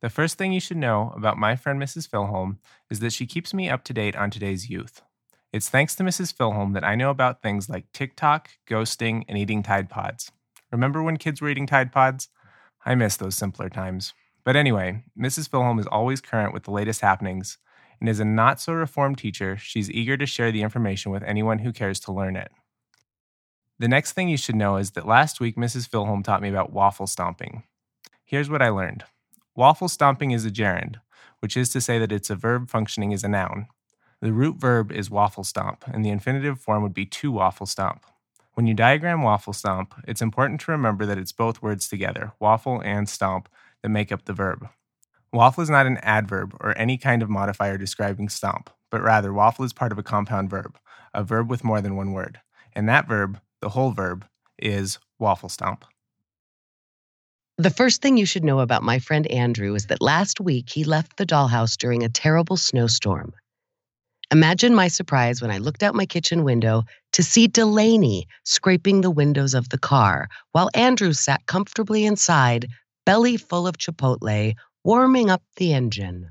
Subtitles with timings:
[0.00, 2.08] The first thing you should know about my friend Mrs.
[2.08, 2.58] Philholm
[2.88, 5.02] is that she keeps me up to date on today's youth.
[5.52, 6.32] It's thanks to Mrs.
[6.32, 10.30] Philholm that I know about things like TikTok, ghosting, and eating Tide Pods.
[10.70, 12.28] Remember when kids were eating Tide Pods?
[12.86, 14.12] I miss those simpler times.
[14.44, 15.48] But anyway, Mrs.
[15.48, 17.58] Philholm is always current with the latest happenings,
[17.98, 21.58] and as a not so reformed teacher, she's eager to share the information with anyone
[21.58, 22.52] who cares to learn it.
[23.80, 25.88] The next thing you should know is that last week Mrs.
[25.88, 27.64] Philholm taught me about waffle stomping.
[28.24, 29.04] Here's what I learned.
[29.58, 31.00] Waffle stomping is a gerund,
[31.40, 33.66] which is to say that it's a verb functioning as a noun.
[34.20, 38.06] The root verb is waffle stomp, and the infinitive form would be to waffle stomp.
[38.54, 42.80] When you diagram waffle stomp, it's important to remember that it's both words together, waffle
[42.84, 43.48] and stomp,
[43.82, 44.68] that make up the verb.
[45.32, 49.64] Waffle is not an adverb or any kind of modifier describing stomp, but rather waffle
[49.64, 50.78] is part of a compound verb,
[51.12, 52.38] a verb with more than one word.
[52.74, 54.24] And that verb, the whole verb,
[54.56, 55.84] is waffle stomp.
[57.60, 60.84] The first thing you should know about my friend Andrew is that last week he
[60.84, 63.32] left the dollhouse during a terrible snowstorm.
[64.30, 69.10] Imagine my surprise when I looked out my kitchen window to see Delaney scraping the
[69.10, 72.68] windows of the car while Andrew sat comfortably inside,
[73.04, 76.30] belly full of Chipotle, warming up the engine.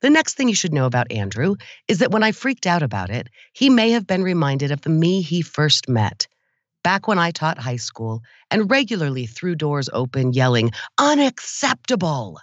[0.00, 3.10] The next thing you should know about Andrew is that when I freaked out about
[3.10, 6.28] it, he may have been reminded of the me he first met
[6.84, 12.38] back when I taught high school and regularly threw doors open yelling, unacceptable.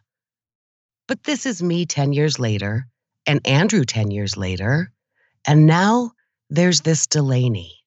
[1.07, 2.87] But this is me 10 years later,
[3.25, 4.91] and Andrew 10 years later,
[5.47, 6.11] and now
[6.49, 7.77] there's this Delaney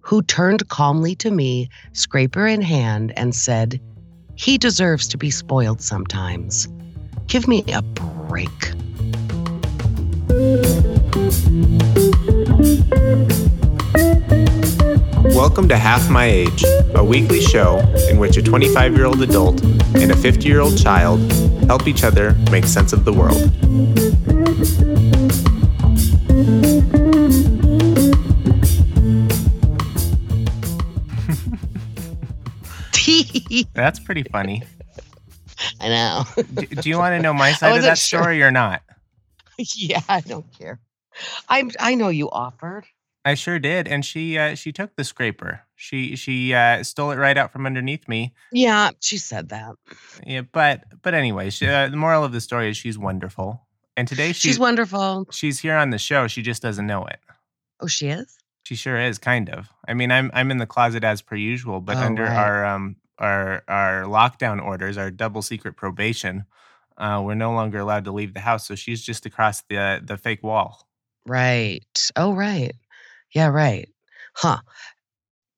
[0.00, 3.80] who turned calmly to me, scraper in hand, and said,
[4.36, 6.68] He deserves to be spoiled sometimes.
[7.26, 8.50] Give me a break.
[15.32, 17.78] Welcome to Half My Age, a weekly show
[18.10, 21.32] in which a 25 year old adult and a 50 year old child
[21.64, 23.50] help each other make sense of the world.
[33.74, 34.62] That's pretty funny.
[35.80, 36.24] I know.
[36.36, 38.20] do, do you want to know my side of that sure.
[38.20, 38.82] story or not?
[39.76, 40.80] Yeah, I don't care.
[41.48, 42.86] I I know you offered.
[43.24, 45.62] I sure did, and she uh, she took the scraper.
[45.76, 48.34] She she uh, stole it right out from underneath me.
[48.52, 49.76] Yeah, she said that.
[50.26, 54.06] Yeah, but but anyway, she, uh, the moral of the story is she's wonderful, and
[54.06, 55.26] today she, she's wonderful.
[55.30, 56.26] She's here on the show.
[56.26, 57.18] She just doesn't know it.
[57.80, 58.36] Oh, she is.
[58.64, 59.68] She sure is, kind of.
[59.88, 62.36] I mean, I'm I'm in the closet as per usual, but oh, under right.
[62.36, 66.44] our um our our lockdown orders, our double secret probation,
[66.98, 68.66] uh, we're no longer allowed to leave the house.
[68.66, 70.88] So she's just across the the fake wall.
[71.26, 72.10] Right.
[72.16, 72.72] Oh, right.
[73.34, 73.88] Yeah, right.
[74.34, 74.58] Huh.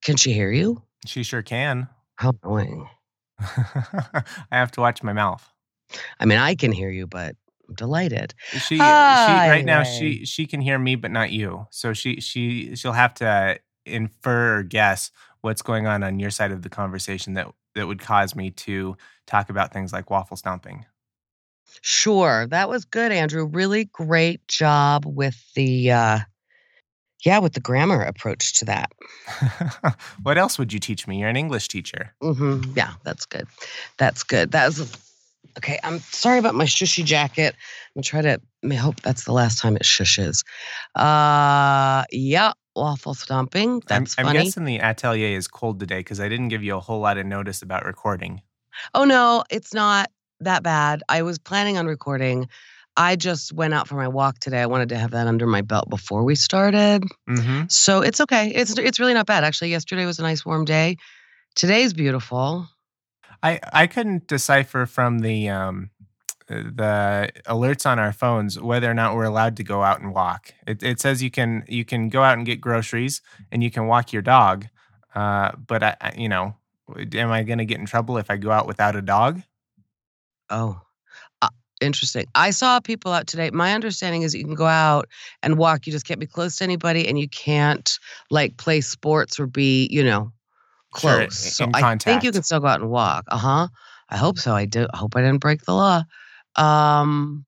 [0.02, 0.82] Can she hear you?
[1.04, 1.88] She sure can.
[2.16, 2.88] How annoying.
[3.38, 5.46] I have to watch my mouth.
[6.18, 7.36] I mean, I can hear you, but
[7.68, 8.34] I'm delighted.
[8.52, 11.66] She, Hi, she right now she she can hear me, but not you.
[11.70, 15.10] So she she she'll have to infer or guess
[15.42, 18.96] what's going on on your side of the conversation that that would cause me to
[19.26, 20.86] talk about things like waffle stomping.
[21.82, 23.44] Sure, that was good, Andrew.
[23.44, 26.18] Really great job with the uh,
[27.24, 28.92] yeah, with the grammar approach to that.
[30.22, 31.20] what else would you teach me?
[31.20, 32.14] You're an English teacher.
[32.22, 32.72] Mm-hmm.
[32.76, 33.46] Yeah, that's good.
[33.98, 34.52] That's good.
[34.52, 34.92] That was
[35.58, 35.78] okay.
[35.82, 37.54] I'm sorry about my shushy jacket.
[37.54, 38.40] I'm gonna try to.
[38.70, 40.44] I hope that's the last time it shushes.
[40.94, 43.82] Uh, yeah, waffle stomping.
[43.86, 44.38] That's I'm, funny.
[44.38, 47.18] I'm guessing the atelier is cold today because I didn't give you a whole lot
[47.18, 48.42] of notice about recording.
[48.94, 50.10] Oh no, it's not
[50.40, 51.02] that bad.
[51.08, 52.48] I was planning on recording
[52.96, 54.62] I just went out for my walk today.
[54.62, 57.04] I wanted to have that under my belt before we started.
[57.28, 57.64] Mm-hmm.
[57.68, 58.50] So it's okay.
[58.50, 59.44] It's it's really not bad.
[59.44, 60.96] Actually, yesterday was a nice warm day.
[61.54, 62.68] Today's beautiful.
[63.42, 65.90] I I couldn't decipher from the um
[66.48, 70.54] the alerts on our phones whether or not we're allowed to go out and walk.
[70.66, 73.20] It, it says you can you can go out and get groceries
[73.50, 74.66] and you can walk your dog.
[75.14, 76.54] Uh, but I, you know,
[77.14, 79.42] am I going to get in trouble if I go out without a dog?
[80.50, 80.82] Oh,
[81.80, 82.26] interesting.
[82.34, 83.50] I saw people out today.
[83.50, 85.08] My understanding is you can go out
[85.42, 85.86] and walk.
[85.86, 87.98] You just can't be close to anybody, and you can't
[88.30, 90.32] like play sports or be, you know,
[90.92, 91.42] close.
[91.42, 92.04] Sure, so I contact.
[92.04, 93.24] think you can still go out and walk.
[93.28, 93.68] Uh huh.
[94.08, 94.54] I hope so.
[94.54, 94.86] I do.
[94.92, 96.02] I hope I didn't break the law.
[96.54, 97.44] Um,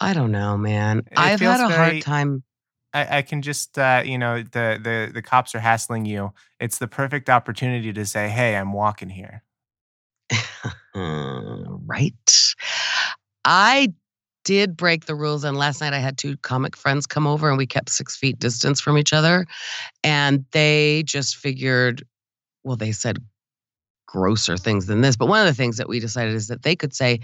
[0.00, 1.00] I don't know, man.
[1.10, 2.42] It I've had a very, hard time.
[2.94, 6.32] I, I can just, uh, you know, the the the cops are hassling you.
[6.60, 9.42] It's the perfect opportunity to say, "Hey, I'm walking here."
[11.86, 12.54] right.
[13.44, 13.92] I
[14.44, 15.44] did break the rules.
[15.44, 18.38] And last night I had two comic friends come over and we kept six feet
[18.38, 19.46] distance from each other.
[20.02, 22.04] And they just figured,
[22.64, 23.18] well, they said,
[24.06, 25.16] grosser things than this.
[25.16, 27.20] But one of the things that we decided is that they could say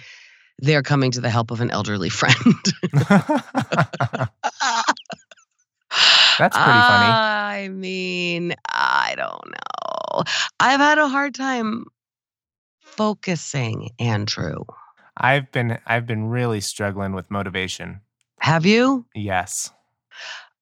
[0.58, 2.34] they're coming to the help of an elderly friend.
[6.38, 7.12] That's pretty funny.
[7.12, 10.22] I mean, I don't know.
[10.60, 11.84] I've had a hard time
[12.98, 14.64] focusing, Andrew.
[15.16, 18.00] I've been I've been really struggling with motivation.
[18.40, 19.06] Have you?
[19.14, 19.70] Yes.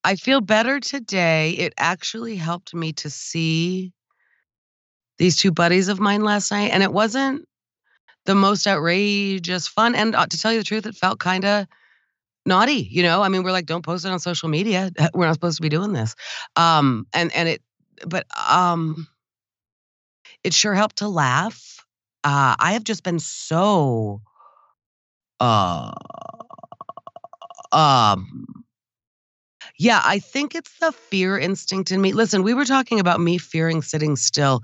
[0.04, 1.52] I feel better today.
[1.52, 3.94] It actually helped me to see
[5.16, 7.48] these two buddies of mine last night, and it wasn't
[8.26, 9.94] the most outrageous fun.
[9.94, 11.66] And uh, to tell you the truth, it felt kind of
[12.44, 12.86] naughty.
[12.90, 14.90] You know, I mean, we're like, don't post it on social media.
[15.14, 16.14] We're not supposed to be doing this.
[16.54, 17.62] Um, and and it,
[18.06, 19.08] but um,
[20.44, 21.85] it sure helped to laugh.
[22.26, 24.20] Uh, I have just been so,
[25.40, 25.92] uh,
[27.72, 28.64] um,
[29.78, 32.12] yeah, I think it's the fear instinct in me.
[32.12, 34.62] Listen, we were talking about me fearing sitting still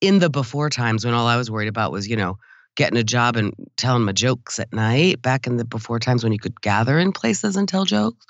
[0.00, 2.38] in the before times when all I was worried about was, you know,
[2.76, 6.32] getting a job and telling my jokes at night back in the before times when
[6.32, 8.26] you could gather in places and tell jokes.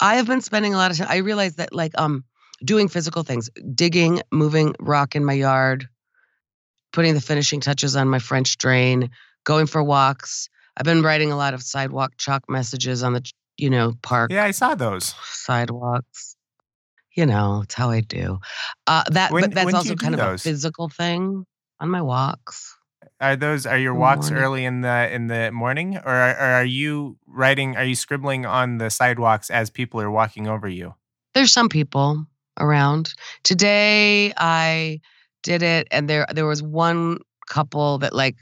[0.00, 1.08] I have been spending a lot of time.
[1.10, 2.24] I realized that like um
[2.64, 5.88] doing physical things, digging, moving rock in my yard,
[6.92, 9.10] putting the finishing touches on my French drain,
[9.44, 10.48] going for walks.
[10.76, 14.30] I've been writing a lot of sidewalk chalk messages on the you know park.
[14.32, 16.36] Yeah, I saw those sidewalks.
[17.16, 18.38] You know, it's how I do.
[18.86, 21.44] Uh, that, When- but that's also kind of a physical thing
[21.80, 22.76] on my walks.
[23.20, 24.44] Are those are your walks morning.
[24.44, 27.76] early in the in the morning, or are, or are you writing?
[27.76, 30.94] Are you scribbling on the sidewalks as people are walking over you?
[31.34, 32.26] There's some people
[32.58, 33.12] around.
[33.42, 35.00] Today I
[35.42, 38.36] did it and there there was one couple that like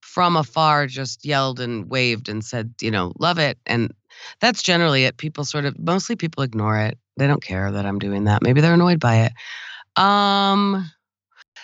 [0.00, 3.58] from afar just yelled and waved and said, you know, love it.
[3.66, 3.92] And
[4.38, 5.16] that's generally it.
[5.16, 6.96] People sort of mostly people ignore it.
[7.16, 8.40] They don't care that I'm doing that.
[8.40, 9.32] Maybe they're annoyed by it.
[10.00, 10.88] Um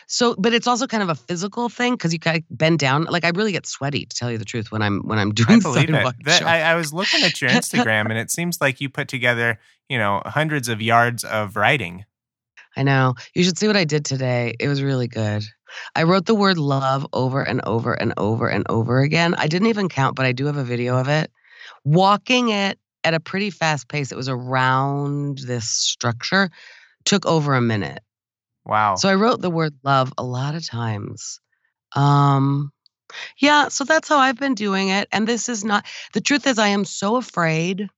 [0.09, 3.05] so but it's also kind of a physical thing because you kind of bend down.
[3.05, 5.59] Like I really get sweaty to tell you the truth when I'm when I'm doing
[5.59, 6.15] I believe it.
[6.25, 6.43] That.
[6.43, 9.99] I, I was looking at your Instagram, and it seems like you put together, you
[9.99, 12.05] know, hundreds of yards of writing.
[12.77, 13.15] I know.
[13.35, 14.55] You should see what I did today.
[14.61, 15.45] It was really good.
[15.95, 19.35] I wrote the word love over and over and over and over again.
[19.35, 21.31] I didn't even count, but I do have a video of it.
[21.85, 26.51] Walking it at a pretty fast pace, it was around this structure,
[27.05, 28.03] took over a minute.
[28.65, 28.97] Wow.
[28.97, 31.41] So I wrote the word love a lot of times.
[31.97, 32.73] Um
[33.39, 36.59] yeah, so that's how I've been doing it and this is not the truth is
[36.59, 37.89] I am so afraid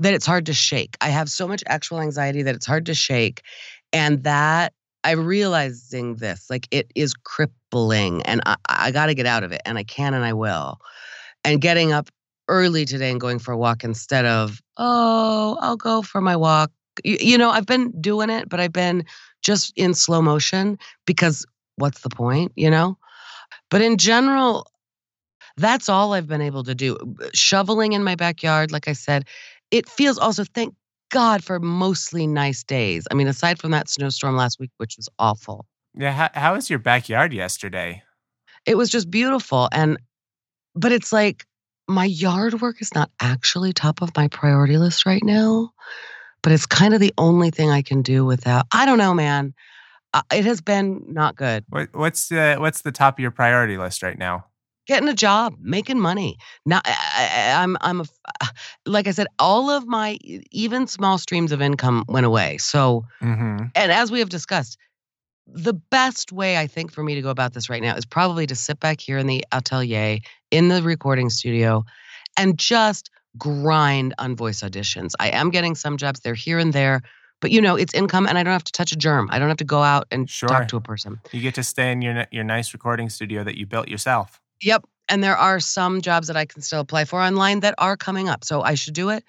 [0.00, 0.96] that it's hard to shake.
[1.00, 3.42] I have so much actual anxiety that it's hard to shake
[3.92, 4.72] and that
[5.04, 9.52] I'm realizing this like it is crippling and I, I got to get out of
[9.52, 10.78] it and I can and I will.
[11.44, 12.08] And getting up
[12.48, 16.70] early today and going for a walk instead of, oh, I'll go for my walk.
[17.04, 19.04] You, you know, I've been doing it, but I've been
[19.42, 21.46] just in slow motion because
[21.76, 22.98] what's the point, you know?
[23.70, 24.66] But in general,
[25.56, 26.96] that's all I've been able to do.
[27.34, 29.26] Shoveling in my backyard, like I said,
[29.70, 30.74] it feels also, thank
[31.10, 33.06] God, for mostly nice days.
[33.10, 36.12] I mean, aside from that snowstorm last week, which was awful, yeah.
[36.12, 38.02] How, how was your backyard yesterday?
[38.68, 39.68] it was just beautiful.
[39.72, 39.98] And,
[40.74, 41.46] but it's like
[41.88, 45.70] my yard work is not actually top of my priority list right now,
[46.42, 49.54] but it's kind of the only thing I can do without, I don't know, man.
[50.12, 51.64] Uh, it has been not good.
[51.68, 54.46] What, what's the what's the top of your priority list right now?
[54.88, 56.36] Getting a job, making money.
[56.66, 56.96] Now, I,
[57.54, 58.04] I, I'm, I'm, a,
[58.86, 60.18] like I said, all of my
[60.50, 62.58] even small streams of income went away.
[62.58, 63.66] So, Mm-hmm.
[63.74, 64.78] and as we have discussed,
[65.46, 68.46] the best way I think for me to go about this right now is probably
[68.46, 70.18] to sit back here in the atelier
[70.50, 71.84] in the recording studio
[72.36, 75.12] and just grind on voice auditions.
[75.18, 77.02] I am getting some jobs, they're here and there,
[77.40, 79.28] but you know, it's income and I don't have to touch a germ.
[79.32, 80.48] I don't have to go out and Sure.
[80.50, 81.18] talk to a person.
[81.32, 84.40] You get to stay in your your nice recording studio that you built yourself.
[84.62, 84.84] Yep.
[85.08, 88.28] And there are some jobs that I can still apply for online that are coming
[88.28, 88.44] up.
[88.44, 89.24] So I should do it.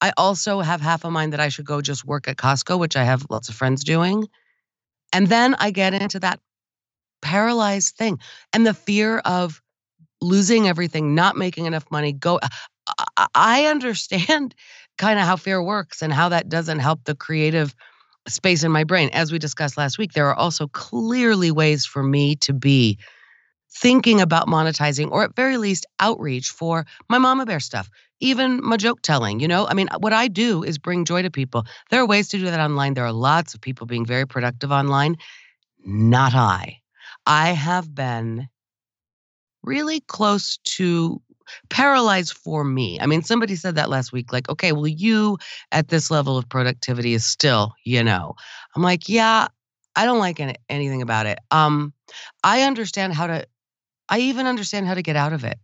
[0.00, 2.96] I also have half a mind that I should go just work at Costco, which
[2.96, 4.26] I have lots of friends doing.
[5.12, 6.40] And then I get into that
[7.20, 8.18] paralyzed thing
[8.52, 9.60] and the fear of
[10.20, 12.12] losing everything, not making enough money.
[12.12, 12.40] Go.
[13.34, 14.54] I- understand
[14.98, 17.74] kind of how fear works and how that doesn't help the creative
[18.28, 19.10] space in my brain.
[19.12, 22.98] As we discussed last week, there are also clearly ways for me to be
[23.74, 27.88] thinking about monetizing or at very least outreach for my mama bear stuff
[28.22, 29.66] even my joke telling you know?
[29.66, 31.66] I mean what i do is bring joy to people.
[31.90, 32.94] There are ways to do that online.
[32.94, 35.16] There are lots of people being very productive online.
[35.84, 36.78] Not i.
[37.26, 38.48] I have been
[39.62, 41.20] really close to
[41.68, 42.98] paralyzed for me.
[43.00, 45.38] I mean somebody said that last week like okay well you
[45.72, 48.34] at this level of productivity is still you know.
[48.76, 49.48] I'm like yeah
[49.94, 51.40] i don't like any, anything about it.
[51.50, 51.92] Um
[52.44, 53.46] I understand how to.
[54.08, 55.58] I even understand how to get out of it.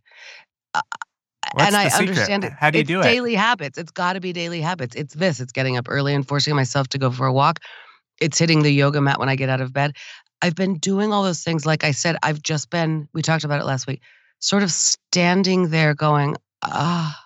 [0.73, 0.81] Uh,
[1.57, 2.09] and I secret?
[2.09, 2.53] understand it.
[2.53, 3.03] How do you it's do it?
[3.03, 3.77] daily habits.
[3.77, 4.95] It's got to be daily habits.
[4.95, 5.39] It's this.
[5.39, 7.59] It's getting up early and forcing myself to go for a walk.
[8.21, 9.95] It's hitting the yoga mat when I get out of bed.
[10.41, 11.65] I've been doing all those things.
[11.65, 13.07] Like I said, I've just been.
[13.13, 14.01] We talked about it last week.
[14.39, 17.25] Sort of standing there, going, ah.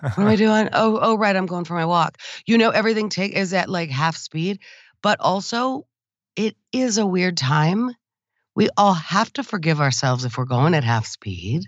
[0.00, 0.68] what am I doing?
[0.72, 1.34] Oh, oh, right.
[1.34, 2.18] I'm going for my walk.
[2.46, 4.58] You know, everything take is at like half speed,
[5.02, 5.86] but also
[6.36, 7.90] it is a weird time.
[8.54, 11.62] We all have to forgive ourselves if we're going at half speed.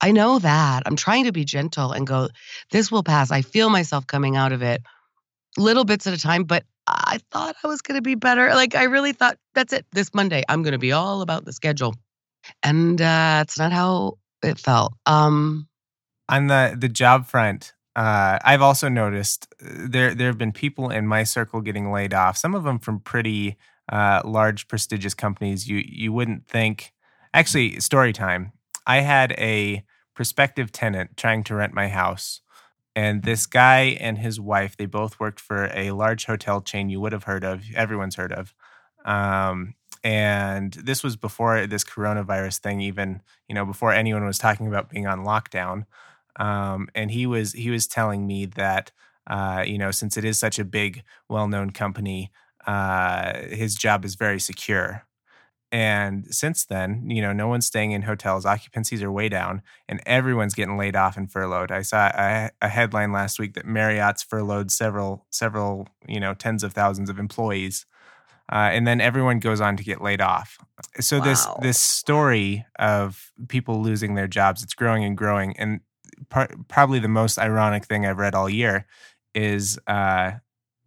[0.00, 0.82] I know that.
[0.86, 2.28] I'm trying to be gentle and go,
[2.70, 3.30] this will pass.
[3.30, 4.82] I feel myself coming out of it
[5.56, 8.54] little bits at a time, but I thought I was going to be better.
[8.54, 9.86] Like, I really thought that's it.
[9.92, 11.94] This Monday, I'm going to be all about the schedule.
[12.62, 14.92] And uh, not how it felt.
[15.06, 15.66] Um,
[16.28, 20.90] On the the job front, uh, I've also noticed uh, there there have been people
[20.90, 22.36] in my circle getting laid off.
[22.36, 23.56] Some of them from pretty
[23.90, 25.68] uh, large, prestigious companies.
[25.68, 26.92] You you wouldn't think.
[27.34, 28.52] Actually, story time.
[28.86, 32.40] I had a prospective tenant trying to rent my house,
[32.94, 37.00] and this guy and his wife they both worked for a large hotel chain you
[37.00, 37.64] would have heard of.
[37.74, 38.54] Everyone's heard of.
[39.04, 39.74] Um,
[40.04, 44.90] and this was before this coronavirus thing even you know before anyone was talking about
[44.90, 45.84] being on lockdown
[46.36, 48.92] um, and he was he was telling me that
[49.26, 52.30] uh, you know since it is such a big well-known company
[52.66, 55.06] uh, his job is very secure
[55.72, 60.00] and since then you know no one's staying in hotels occupancies are way down and
[60.06, 64.22] everyone's getting laid off and furloughed i saw a, a headline last week that marriott's
[64.22, 67.84] furloughed several several you know tens of thousands of employees
[68.50, 70.58] uh, and then everyone goes on to get laid off.
[71.00, 75.56] So this this story of people losing their jobs, it's growing and growing.
[75.58, 75.80] And
[76.30, 78.86] par- probably the most ironic thing I've read all year
[79.34, 80.32] is uh,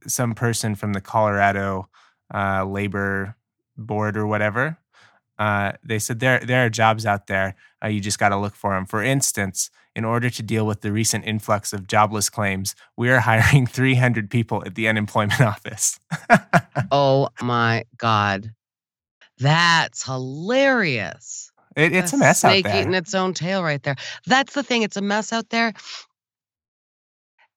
[0.10, 1.88] some person from the Colorado
[2.34, 3.36] uh, Labor
[3.78, 4.78] Board or whatever.
[5.38, 7.56] Uh, they said there there are jobs out there.
[7.84, 8.86] Uh, you just got to look for them.
[8.86, 13.20] For instance, in order to deal with the recent influx of jobless claims, we are
[13.22, 16.00] hiring 300 people at the unemployment office.
[16.92, 18.52] oh my God.
[19.38, 21.52] That's hilarious.
[21.78, 22.82] It, it's a A mess out snake there.
[22.82, 23.96] eating its own tail right there.
[24.26, 24.82] That's the thing.
[24.82, 25.74] It's a mess out there.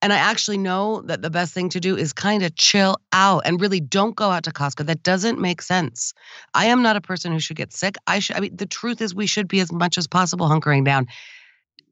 [0.03, 3.43] And I actually know that the best thing to do is kind of chill out
[3.45, 4.85] and really don't go out to Costco.
[4.85, 6.13] That doesn't make sense.
[6.53, 7.95] I am not a person who should get sick.
[8.05, 10.83] I should I mean the truth is we should be as much as possible hunkering
[10.83, 11.07] down.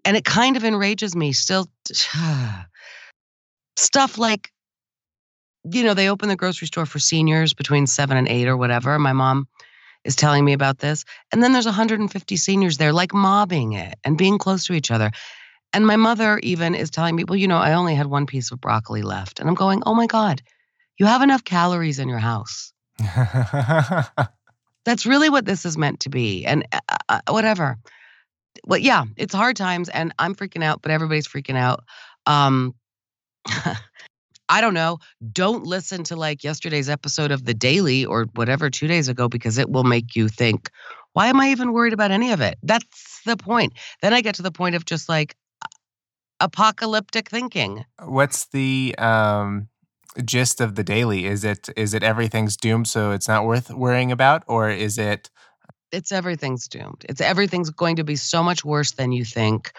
[0.03, 1.69] And it kind of enrages me still
[3.77, 4.51] stuff like
[5.71, 8.99] you know, they open the grocery store for seniors between 7 and 8 or whatever.
[8.99, 9.47] My mom
[10.03, 11.05] is telling me about this.
[11.31, 15.11] And then there's 150 seniors there, like mobbing it and being close to each other.
[15.73, 18.51] And my mother even is telling me, well, you know, I only had one piece
[18.51, 19.39] of broccoli left.
[19.39, 20.41] And I'm going, oh my God,
[20.97, 22.73] you have enough calories in your house.
[24.85, 26.45] That's really what this is meant to be.
[26.45, 27.77] And uh, uh, whatever.
[28.65, 31.83] Well, yeah, it's hard times and I'm freaking out, but everybody's freaking out.
[32.25, 32.75] Um,
[34.49, 34.99] I don't know.
[35.31, 39.57] Don't listen to like yesterday's episode of The Daily or whatever two days ago because
[39.57, 40.69] it will make you think,
[41.13, 42.57] why am I even worried about any of it?
[42.61, 43.73] That's the point.
[44.01, 45.35] Then I get to the point of just like
[46.41, 47.85] apocalyptic thinking.
[48.03, 49.69] What's the um,
[50.25, 51.25] gist of the daily?
[51.25, 55.29] Is it is it everything's doomed, so it's not worth worrying about, or is it?
[55.91, 57.05] It's everything's doomed.
[57.07, 59.71] It's everything's going to be so much worse than you think.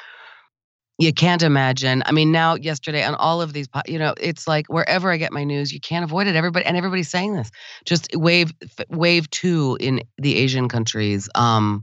[0.99, 2.03] You can't imagine.
[2.07, 5.17] I mean, now yesterday on all of these, po- you know, it's like wherever I
[5.17, 6.37] get my news, you can't avoid it.
[6.37, 7.51] Everybody and everybody's saying this.
[7.85, 8.53] Just wave
[8.91, 11.29] wave two in the Asian countries.
[11.35, 11.83] Um,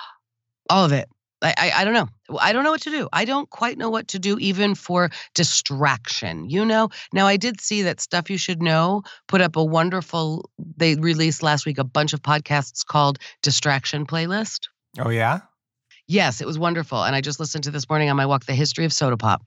[0.70, 1.08] all of it.
[1.42, 2.08] I, I I don't know.
[2.40, 3.08] I don't know what to do.
[3.12, 6.48] I don't quite know what to do, even for distraction.
[6.50, 6.90] You know.
[7.12, 10.50] Now I did see that stuff you should know put up a wonderful.
[10.76, 14.68] They released last week a bunch of podcasts called Distraction Playlist.
[14.98, 15.40] Oh yeah,
[16.10, 17.04] Yes, it was wonderful.
[17.04, 19.44] And I just listened to this morning on my walk the history of soda pop.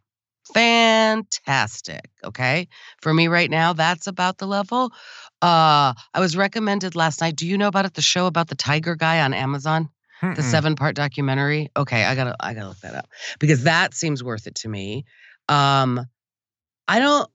[0.53, 2.09] Fantastic.
[2.23, 2.69] Okay.
[3.01, 4.93] For me right now, that's about the level.
[5.41, 7.35] Uh I was recommended last night.
[7.35, 7.95] Do you know about it?
[7.95, 9.89] The show about the tiger guy on Amazon?
[10.23, 10.51] The Mm-mm.
[10.51, 11.69] seven part documentary.
[11.75, 13.09] Okay, I gotta I gotta look that up.
[13.39, 15.05] Because that seems worth it to me.
[15.49, 16.07] Um
[16.87, 17.29] I don't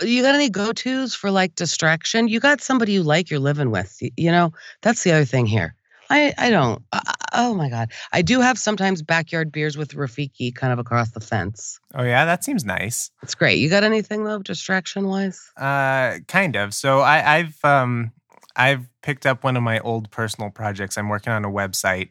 [0.00, 2.28] you got any go-tos for like distraction?
[2.28, 3.96] You got somebody you like you're living with.
[4.16, 5.74] You know, that's the other thing here.
[6.10, 6.82] I I don't.
[6.92, 7.00] Uh,
[7.34, 11.20] oh my god, I do have sometimes backyard beers with Rafiki kind of across the
[11.20, 11.78] fence.
[11.94, 13.10] Oh yeah, that seems nice.
[13.22, 13.58] It's great.
[13.58, 15.40] You got anything though, distraction wise?
[15.56, 16.74] Uh, kind of.
[16.74, 18.10] So I, I've um,
[18.56, 20.98] I've picked up one of my old personal projects.
[20.98, 22.10] I'm working on a website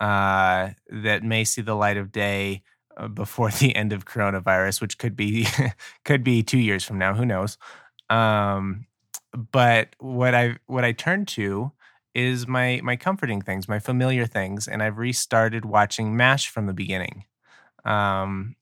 [0.00, 2.62] uh, that may see the light of day
[2.96, 5.46] uh, before the end of coronavirus, which could be
[6.04, 7.14] could be two years from now.
[7.14, 7.58] Who knows?
[8.10, 8.86] Um,
[9.32, 11.72] but what I what I turned to
[12.14, 16.74] is my my comforting things, my familiar things, and I've restarted watching MASH from the
[16.74, 17.24] beginning.
[17.84, 18.56] Um,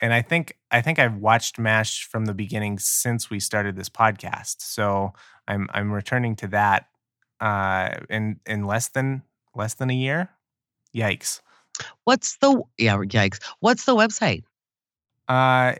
[0.00, 3.88] and I think I think I've watched MASH from the beginning since we started this
[3.88, 4.56] podcast.
[4.60, 5.12] So
[5.48, 6.86] I'm I'm returning to that
[7.40, 9.22] uh, in in less than
[9.54, 10.30] less than a year.
[10.94, 11.40] Yikes!
[12.04, 12.96] What's the yeah?
[12.96, 13.40] Yikes!
[13.60, 14.44] What's the website?
[15.28, 15.74] Uh,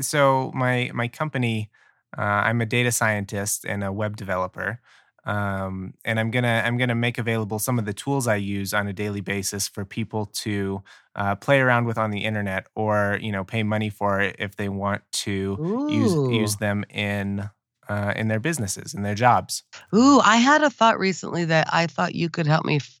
[0.00, 1.70] so my my company,
[2.16, 4.80] uh, I'm a data scientist and a web developer.
[5.24, 8.86] Um, and I'm gonna I'm gonna make available some of the tools I use on
[8.86, 10.84] a daily basis for people to
[11.16, 14.54] uh, play around with on the internet, or you know, pay money for it if
[14.54, 17.50] they want to use use them in
[17.88, 19.62] uh, in their businesses in their jobs.
[19.94, 22.76] Ooh, I had a thought recently that I thought you could help me.
[22.76, 23.00] F-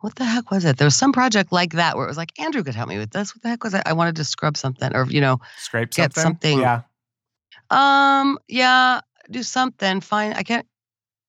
[0.00, 0.76] what the heck was it?
[0.76, 3.10] There was some project like that where it was like Andrew could help me with
[3.10, 3.34] this.
[3.34, 3.82] What the heck was it?
[3.84, 6.58] I wanted to scrub something or you know scrape get something.
[6.58, 6.60] something.
[6.60, 6.82] Yeah,
[7.70, 9.00] Um, yeah,
[9.30, 10.00] do something.
[10.00, 10.34] Fine.
[10.34, 10.66] I can't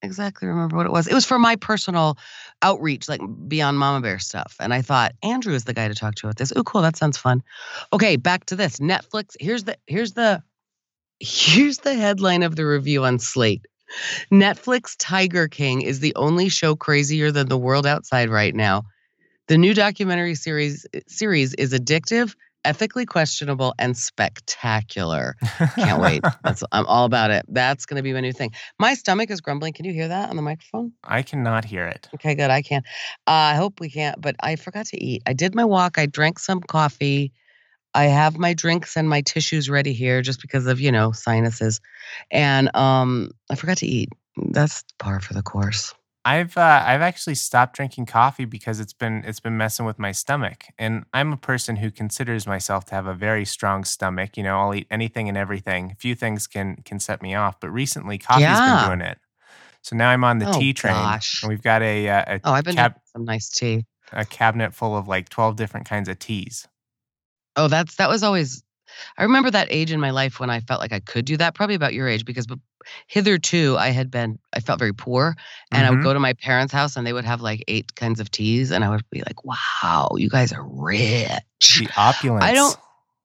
[0.01, 1.07] exactly remember what it was.
[1.07, 2.17] It was for my personal
[2.61, 4.55] outreach, like beyond Mama Bear stuff.
[4.59, 6.53] And I thought Andrew is the guy to talk to about this.
[6.55, 6.81] Oh, cool.
[6.81, 7.43] That sounds fun.
[7.91, 8.77] Okay, back to this.
[8.77, 9.35] Netflix.
[9.39, 10.43] Here's the here's the
[11.19, 13.65] here's the headline of the review on Slate.
[14.31, 18.83] Netflix Tiger King is the only show crazier than the world outside right now.
[19.47, 22.35] The new documentary series series is addictive,
[22.65, 25.35] ethically questionable, and spectacular.
[25.73, 26.23] Can't wait.
[26.43, 27.45] That's I'm all about it.
[27.49, 28.51] That's gonna be my new thing.
[28.77, 29.73] My stomach is grumbling.
[29.73, 30.93] Can you hear that on the microphone?
[31.03, 32.07] I cannot hear it.
[32.13, 32.51] Okay, good.
[32.51, 32.83] I can.
[33.25, 34.21] Uh, I hope we can't.
[34.21, 35.23] But I forgot to eat.
[35.25, 35.97] I did my walk.
[35.97, 37.33] I drank some coffee.
[37.93, 41.81] I have my drinks and my tissues ready here, just because of you know sinuses,
[42.31, 44.09] and um, I forgot to eat.
[44.37, 45.93] That's par for the course.
[46.25, 50.11] I've uh, I've actually stopped drinking coffee because it's been it's been messing with my
[50.11, 54.37] stomach, and I'm a person who considers myself to have a very strong stomach.
[54.37, 55.91] You know, I'll eat anything and everything.
[55.91, 58.89] A few things can can set me off, but recently coffee's Yeah.
[58.89, 59.17] been doing it.
[59.81, 61.41] So now I'm on the Oh, tea train, gosh.
[61.41, 63.85] and we've got a uh, a, Oh, I've been cab- some nice tea.
[64.11, 66.67] a cabinet full of like twelve different kinds of teas.
[67.59, 68.63] Oh, that's that was always.
[69.17, 71.53] I remember that age in my life when I felt like I could do that.
[71.55, 72.47] Probably about your age, because
[73.07, 74.39] hitherto I had been.
[74.53, 75.35] I felt very poor,
[75.71, 76.03] and I would Mhm.
[76.03, 78.83] go to my parents' house, and they would have like eight kinds of teas, and
[78.83, 82.43] I would be like, "Wow, you guys are rich." The opulence.
[82.49, 82.77] I don't-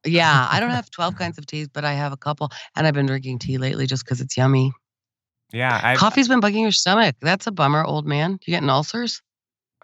[0.07, 2.93] Yeah, I don't have twelve kinds of teas, but I have a couple, and I've
[2.93, 4.73] been drinking tea lately just because it's yummy.
[5.53, 7.15] Yeah, I Coffee's been bugging your stomach.
[7.23, 8.33] That's a bummer, old man.
[8.45, 9.23] You getting ulcers?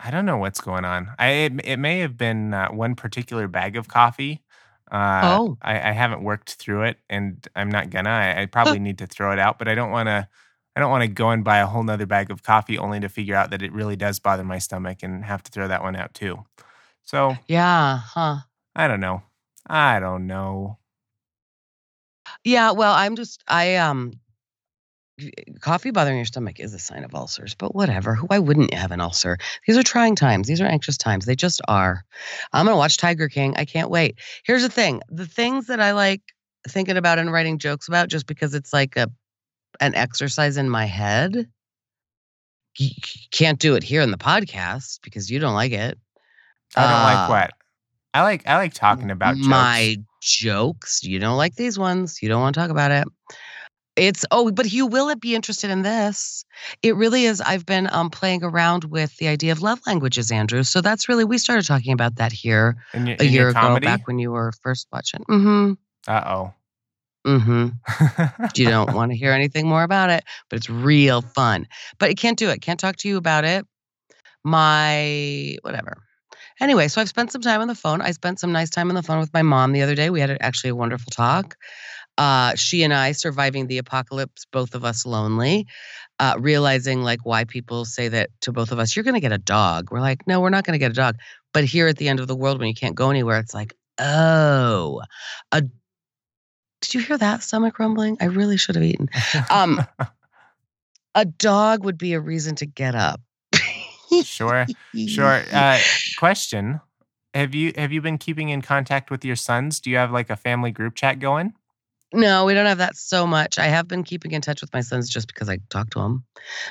[0.02, 1.10] I don't know what's going on.
[1.18, 4.42] I it, it may have been uh, one particular bag of coffee.
[4.90, 5.58] Uh, Oh.
[5.62, 8.10] I, I haven't worked through it, and I'm not gonna.
[8.10, 10.28] I, I probably need to throw it out, but I don't want to.
[10.76, 13.08] I don't want to go and buy a whole nother bag of coffee only to
[13.08, 15.96] figure out that it really does bother my stomach and have to throw that one
[15.96, 16.44] out too.
[17.02, 18.38] So Yeah, huh?
[18.74, 19.22] I don't know.
[19.66, 20.78] I don't know.
[22.44, 24.19] Yeah, well, I'm just I um
[25.60, 28.16] coffee bothering your stomach is a sign of ulcers, but whatever.
[28.16, 29.38] Why wouldn't you have an ulcer?
[29.66, 30.46] These are trying times.
[30.48, 31.26] These are anxious times.
[31.26, 32.04] They just are.
[32.52, 33.54] I'm going to watch Tiger King.
[33.56, 34.18] I can't wait.
[34.44, 35.00] Here's the thing.
[35.08, 36.22] The things that I like
[36.68, 39.08] thinking about and writing jokes about just because it's like a
[39.80, 41.48] an exercise in my head.
[42.78, 42.90] You
[43.30, 45.98] can't do it here in the podcast because you don't like it.
[46.76, 47.50] I don't Uh, like what.
[48.12, 48.46] I like.
[48.46, 49.46] I like talking about jokes.
[49.46, 51.02] my jokes.
[51.04, 52.20] You don't like these ones.
[52.22, 53.06] You don't want to talk about it.
[53.96, 56.44] It's oh, but you will be interested in this.
[56.82, 57.40] It really is.
[57.40, 60.62] I've been um playing around with the idea of love languages, Andrew.
[60.62, 63.86] So that's really we started talking about that here in a year ago, comedy.
[63.86, 65.24] back when you were first watching.
[65.24, 65.72] Mm-hmm.
[66.06, 66.54] Uh oh.
[67.26, 68.46] Mm-hmm.
[68.56, 71.66] You don't want to hear anything more about it, but it's real fun.
[71.98, 72.62] But I can't do it.
[72.62, 73.66] Can't talk to you about it.
[74.44, 75.98] My whatever.
[76.60, 78.02] Anyway, so I've spent some time on the phone.
[78.02, 80.10] I spent some nice time on the phone with my mom the other day.
[80.10, 81.56] We had actually a wonderful talk.
[82.18, 85.66] Uh, she and I surviving the apocalypse, both of us lonely,
[86.18, 89.32] uh, realizing like why people say that to both of us, you're going to get
[89.32, 89.90] a dog.
[89.90, 91.16] We're like, no, we're not going to get a dog.
[91.52, 93.74] But here at the end of the world, when you can't go anywhere, it's like,
[93.98, 95.00] oh,
[95.52, 95.62] a.
[96.82, 98.16] Did you hear that stomach rumbling?
[98.20, 99.08] I really should have eaten.
[99.50, 99.84] Um,
[101.14, 103.20] a dog would be a reason to get up.
[104.24, 104.66] sure.
[105.06, 105.42] Sure.
[105.52, 105.78] Uh,
[106.18, 106.80] question:
[107.34, 109.80] Have you have you been keeping in contact with your sons?
[109.80, 111.54] Do you have like a family group chat going?
[112.12, 113.58] No, we don't have that so much.
[113.58, 116.24] I have been keeping in touch with my sons just because I talk to them.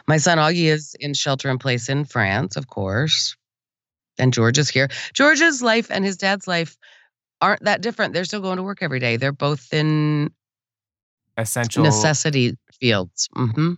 [0.07, 3.37] My son Augie is in shelter in place in France, of course.
[4.17, 4.89] And George is here.
[5.13, 6.77] George's life and his dad's life
[7.41, 8.13] aren't that different.
[8.13, 9.15] They're still going to work every day.
[9.15, 10.31] They're both in
[11.37, 11.83] Essential.
[11.83, 13.29] necessity fields.
[13.33, 13.73] hmm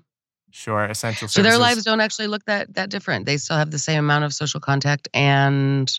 [0.54, 0.84] Sure.
[0.84, 1.28] Essential.
[1.28, 3.26] So their lives don't actually look that that different.
[3.26, 5.89] They still have the same amount of social contact and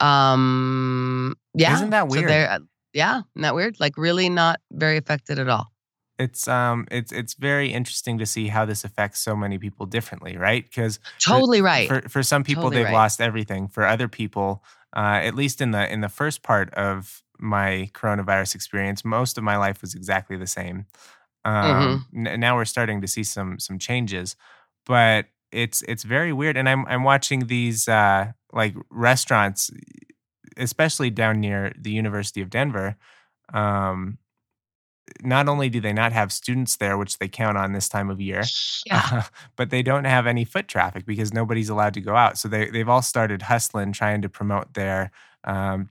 [0.00, 1.74] um yeah.
[1.74, 2.30] Isn't that weird?
[2.30, 2.58] uh,
[2.96, 3.78] yeah, isn't that weird?
[3.78, 5.66] Like really not very affected at all.
[6.18, 10.36] it's um it's it's very interesting to see how this affects so many people differently,
[10.36, 10.64] right?
[10.64, 11.88] Because totally right.
[11.88, 13.02] For for some people, totally they've right.
[13.02, 13.68] lost everything.
[13.68, 14.64] For other people,
[14.96, 19.44] uh, at least in the in the first part of my coronavirus experience, most of
[19.44, 20.86] my life was exactly the same.
[21.44, 22.26] Um, mm-hmm.
[22.26, 24.36] n- now we're starting to see some some changes,
[24.86, 26.56] but it's it's very weird.
[26.56, 29.70] And I'm I'm watching these uh, like restaurants,
[30.56, 32.96] especially down near the University of Denver.
[33.52, 34.18] Um,
[35.22, 38.20] not only do they not have students there, which they count on this time of
[38.20, 38.42] year,
[38.86, 39.02] yeah.
[39.12, 39.22] uh,
[39.54, 42.38] but they don't have any foot traffic because nobody's allowed to go out.
[42.38, 45.10] So they they've all started hustling, trying to promote their
[45.44, 45.90] um,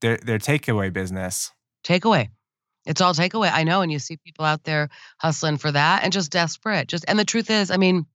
[0.00, 1.52] their their takeaway business.
[1.84, 2.30] Takeaway.
[2.86, 3.50] It's all takeaway.
[3.52, 6.88] I know, and you see people out there hustling for that and just desperate.
[6.88, 8.06] Just and the truth is, I mean,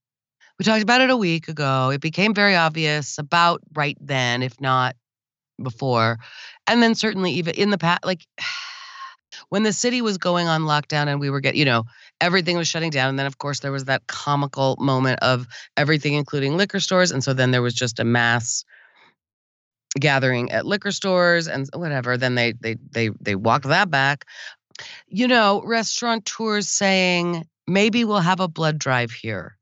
[0.58, 1.90] we talked about it a week ago.
[1.92, 4.96] It became very obvious about right then, if not
[5.64, 6.18] before,
[6.68, 8.26] and then certainly even in the past, like
[9.50, 11.86] when the city was going on lockdown and we were getting, you know,
[12.22, 13.10] everything was shutting down.
[13.10, 17.12] And then, of course, there was that comical moment of everything, including liquor stores.
[17.12, 18.64] And so then there was just a mass
[20.00, 22.18] gathering at liquor stores and whatever.
[22.18, 24.26] Then they they they they walked that back.
[25.08, 29.58] You know, restaurateurs saying maybe we'll have a blood drive here.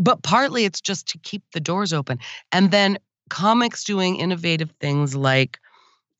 [0.00, 2.18] But partly it's just to keep the doors open.
[2.52, 5.58] And then comics doing innovative things like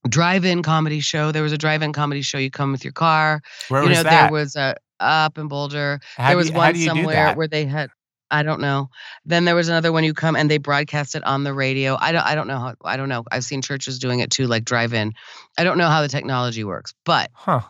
[0.08, 1.32] drive-in comedy show.
[1.32, 2.38] There was a drive-in comedy show.
[2.38, 3.42] You come with your car.
[3.68, 4.22] Where you was know, that?
[4.22, 6.00] there was a up in Boulder.
[6.16, 7.90] How there was you, one somewhere where they had
[8.30, 8.90] I don't know.
[9.24, 11.96] Then there was another one you come and they broadcast it on the radio.
[11.98, 13.24] I don't I don't know how I don't know.
[13.30, 15.14] I've seen churches doing it too, like drive in.
[15.56, 17.62] I don't know how the technology works, but huh.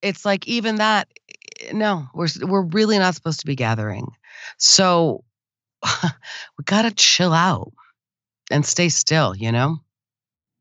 [0.00, 1.08] it's like even that
[1.72, 4.08] no, we're we're really not supposed to be gathering.
[4.56, 5.24] So
[6.02, 7.72] we gotta chill out
[8.52, 9.78] and stay still, you know?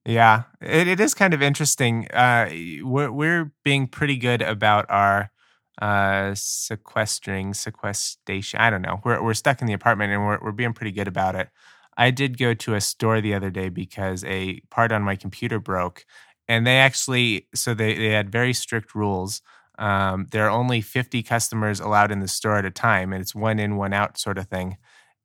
[0.05, 2.07] Yeah, it, it is kind of interesting.
[2.11, 2.49] Uh,
[2.81, 5.31] we're, we're being pretty good about our
[5.79, 8.59] uh, sequestering, sequestration.
[8.59, 8.99] I don't know.
[9.03, 11.49] We're, we're stuck in the apartment and we're, we're being pretty good about it.
[11.97, 15.59] I did go to a store the other day because a part on my computer
[15.59, 16.05] broke.
[16.47, 19.41] And they actually, so they, they had very strict rules.
[19.77, 23.33] Um, there are only 50 customers allowed in the store at a time, and it's
[23.33, 24.77] one in, one out sort of thing.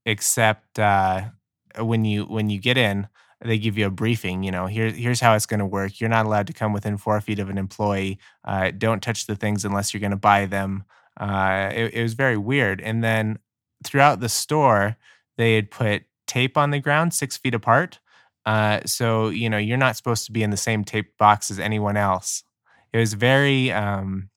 [0.04, 1.24] Except uh,
[1.78, 3.08] when you when you get in,
[3.44, 4.42] they give you a briefing.
[4.42, 6.00] You know, here, here's how it's going to work.
[6.00, 8.18] You're not allowed to come within four feet of an employee.
[8.44, 10.84] Uh, don't touch the things unless you're going to buy them.
[11.18, 12.80] Uh, it, it was very weird.
[12.80, 13.38] And then
[13.84, 14.96] throughout the store,
[15.36, 18.00] they had put tape on the ground six feet apart.
[18.44, 21.58] Uh, so you know you're not supposed to be in the same tape box as
[21.58, 22.44] anyone else.
[22.92, 24.30] It was very um,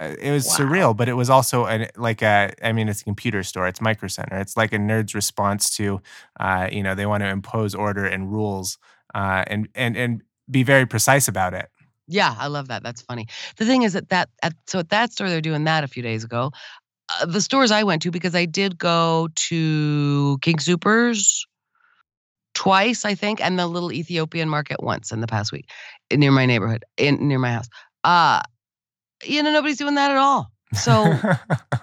[0.00, 0.54] it was wow.
[0.54, 3.80] surreal, but it was also a, like a, I mean, it's a computer store, it's
[3.80, 4.38] Micro Center.
[4.38, 6.00] It's like a nerd's response to,
[6.38, 8.78] uh, you know, they want to impose order and rules
[9.14, 11.68] uh, and, and, and be very precise about it.
[12.06, 12.82] Yeah, I love that.
[12.82, 13.26] That's funny.
[13.58, 16.02] The thing is that that at, so at that store they're doing that a few
[16.02, 16.52] days ago.
[17.20, 21.40] Uh, the stores I went to because I did go to King Soopers
[22.54, 25.68] twice, I think, and the little Ethiopian market once in the past week
[26.10, 27.68] near my neighborhood, in near my house.
[28.04, 28.40] Uh
[29.24, 30.50] you know, nobody's doing that at all.
[30.74, 31.18] So,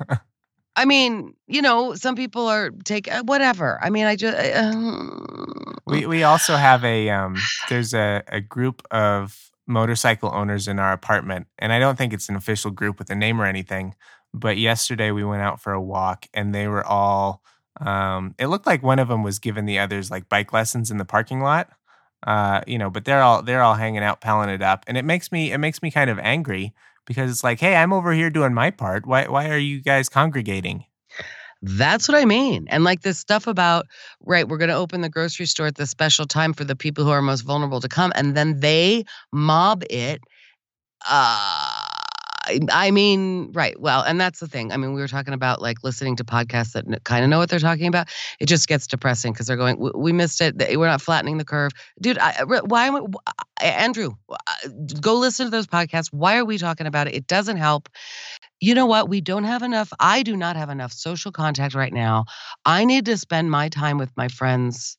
[0.75, 3.79] I mean, you know, some people are take uh, whatever.
[3.81, 4.37] I mean, I just.
[4.37, 7.37] Uh, we we also have a um.
[7.69, 12.29] There's a a group of motorcycle owners in our apartment, and I don't think it's
[12.29, 13.95] an official group with a name or anything.
[14.33, 17.41] But yesterday we went out for a walk, and they were all.
[17.81, 20.97] Um, it looked like one of them was giving the others like bike lessons in
[20.97, 21.69] the parking lot.
[22.25, 25.05] Uh, you know, but they're all they're all hanging out, palling it up, and it
[25.05, 26.73] makes me it makes me kind of angry
[27.05, 29.05] because it's like, hey, I'm over here doing my part.
[29.05, 30.85] Why why are you guys congregating?
[31.61, 32.67] That's what I mean.
[32.69, 33.87] And like this stuff about,
[34.21, 37.03] right, we're going to open the grocery store at the special time for the people
[37.03, 38.11] who are most vulnerable to come.
[38.15, 40.21] And then they mob it.
[41.09, 41.74] Uh,
[42.71, 43.79] I mean, right.
[43.79, 44.71] Well, and that's the thing.
[44.71, 47.49] I mean, we were talking about like listening to podcasts that kind of know what
[47.49, 48.07] they're talking about.
[48.39, 50.55] It just gets depressing because they're going, we missed it.
[50.57, 51.71] We're not flattening the curve.
[52.01, 53.07] Dude, I, why am
[53.59, 54.37] I, Andrew, uh,
[55.01, 56.07] go listen to those podcasts.
[56.11, 57.15] Why are we talking about it?
[57.15, 57.89] It doesn't help.
[58.59, 59.09] You know what?
[59.09, 59.91] We don't have enough.
[59.99, 62.25] I do not have enough social contact right now.
[62.65, 64.97] I need to spend my time with my friends,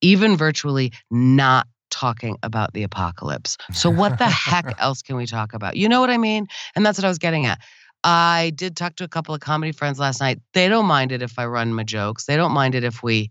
[0.00, 3.56] even virtually, not talking about the apocalypse.
[3.72, 5.76] So, what the heck else can we talk about?
[5.76, 6.46] You know what I mean?
[6.74, 7.60] And that's what I was getting at.
[8.02, 10.40] I did talk to a couple of comedy friends last night.
[10.52, 13.30] They don't mind it if I run my jokes, they don't mind it if we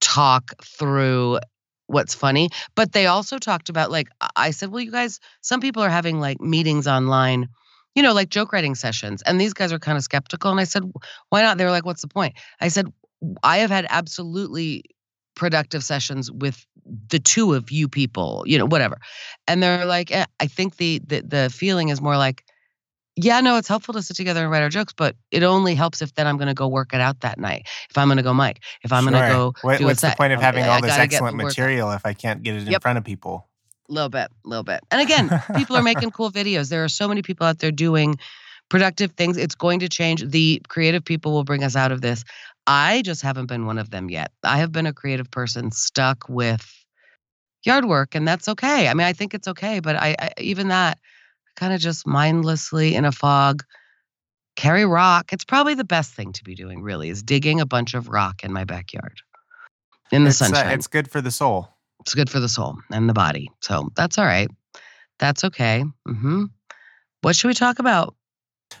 [0.00, 1.38] talk through
[1.86, 2.50] what's funny.
[2.74, 6.20] But they also talked about, like, I said, well, you guys, some people are having
[6.20, 7.48] like meetings online
[7.94, 9.22] you know, like joke writing sessions.
[9.22, 10.50] And these guys are kind of skeptical.
[10.50, 10.82] And I said,
[11.28, 11.58] why not?
[11.58, 12.34] They were like, what's the point?
[12.60, 12.92] I said,
[13.42, 14.84] I have had absolutely
[15.34, 16.66] productive sessions with
[17.08, 18.98] the two of you people, you know, whatever.
[19.48, 22.44] And they're like, eh, I think the, the the feeling is more like
[23.16, 26.02] yeah, no, it's helpful to sit together and write our jokes, but it only helps
[26.02, 27.68] if then I'm going to go work it out that night.
[27.88, 30.08] If I'm going to go mic, if I'm going to go What- do what's the
[30.08, 32.72] set, point of having I all this excellent material if I can't get it in
[32.72, 32.82] Yep.
[32.82, 33.46] front of people?
[33.88, 34.80] A little bit, A little bit.
[34.90, 36.70] And again, people are making cool videos.
[36.70, 38.18] There are so many people out there doing
[38.68, 39.36] productive things.
[39.36, 40.22] It's going to change.
[40.24, 42.24] The creative people will bring us out of this.
[42.66, 44.32] I just haven't been one of them yet.
[44.42, 46.66] I have been a creative person stuck with
[47.64, 48.88] yard work, and that's okay.
[48.88, 50.98] I mean, I think it's okay, but I, I even that
[51.56, 53.62] kind of just mindlessly in a fog
[54.56, 55.32] carry rock.
[55.32, 58.44] It's probably the best thing to be doing, really, is digging a bunch of rock
[58.44, 59.20] in my backyard
[60.12, 60.72] in the it's, uh, sunshine.
[60.72, 61.68] it's good for the soul.
[62.00, 63.50] It's good for the soul and the body.
[63.60, 64.48] So that's all right.
[65.18, 65.84] That's okay.
[66.06, 66.44] hmm
[67.22, 68.14] What should we talk about?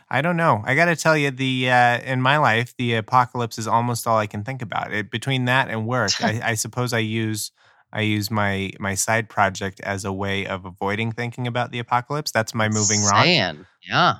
[0.08, 0.62] I don't know.
[0.64, 4.18] I got to tell you, the uh, in my life, the apocalypse is almost all
[4.18, 4.92] I can think about.
[4.92, 7.52] It between that and work, I, I suppose I use
[7.92, 12.30] I use my my side project as a way of avoiding thinking about the apocalypse.
[12.32, 13.24] That's my moving rock.
[13.24, 13.66] Saying.
[13.88, 14.14] Yeah.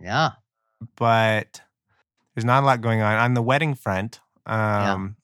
[0.00, 0.30] Yeah.
[0.96, 1.60] but
[2.34, 4.20] there's not a lot going on on the wedding front.
[4.46, 4.92] Yeah.
[4.94, 5.16] Um,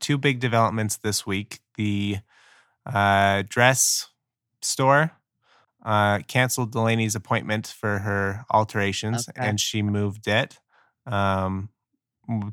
[0.00, 2.16] Two big developments this week: the
[2.84, 4.08] uh, dress
[4.60, 5.12] store
[5.84, 9.46] uh, canceled Delaney's appointment for her alterations, Okay.
[9.48, 10.58] and she moved it
[11.06, 11.68] um,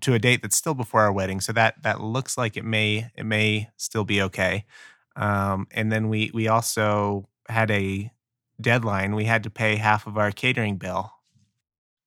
[0.01, 1.39] to a date that's still before our wedding.
[1.41, 4.65] So that that looks like it may it may still be okay.
[5.15, 8.11] Um, and then we we also had a
[8.59, 9.15] deadline.
[9.15, 11.11] We had to pay half of our catering bill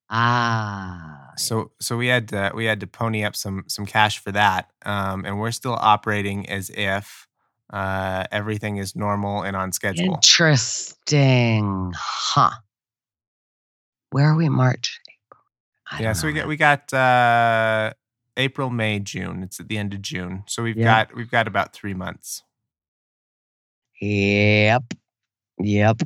[0.09, 1.31] Ah.
[1.37, 4.69] so so we had to we had to pony up some some cash for that,
[4.85, 7.27] um, and we're still operating as if
[7.71, 10.13] uh, everything is normal and on schedule.
[10.15, 11.91] Interesting.
[11.95, 12.51] Huh.
[14.11, 14.49] Where are we?
[14.49, 14.99] March.
[15.91, 17.93] I Yeah, so we got we got uh,
[18.37, 19.43] April, May, June.
[19.43, 21.05] It's at the end of June, so we've Yeah.
[21.05, 22.43] got we've got about three months.
[24.01, 24.93] Yep.
[25.59, 26.01] Yep.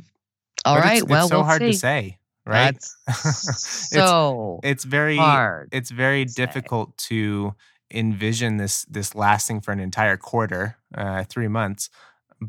[0.64, 0.98] All But right.
[0.98, 1.72] it's, well, it's so we'll hard see.
[1.72, 2.74] to say, right?
[3.06, 5.70] That's so It's very hard.
[5.72, 6.46] it's very to say.
[6.46, 7.54] difficult to
[7.90, 11.90] envision this this lasting for an entire quarter, uh, three months.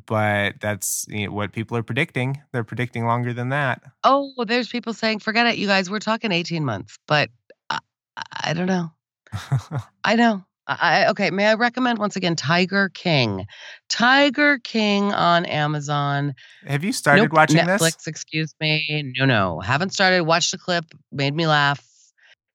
[0.06, 2.42] But that's you know, what people are predicting.
[2.54, 3.82] They're predicting longer than that.
[4.06, 5.90] Oh, well, there's people saying, forget it, you guys.
[5.90, 7.30] We're talking 18 months, but
[7.70, 7.80] I,
[8.44, 8.92] I don't know.
[10.06, 10.46] I know.
[10.68, 11.32] I, okay.
[11.32, 13.46] May I recommend once again Tiger King?
[13.90, 16.36] Tiger King on Amazon.
[16.66, 18.08] Have you started Nope, watching Netflix, this?
[18.08, 19.12] excuse me.
[19.18, 19.60] No, no.
[19.60, 20.24] Haven't started.
[20.24, 21.86] Watched the clip, made me laugh.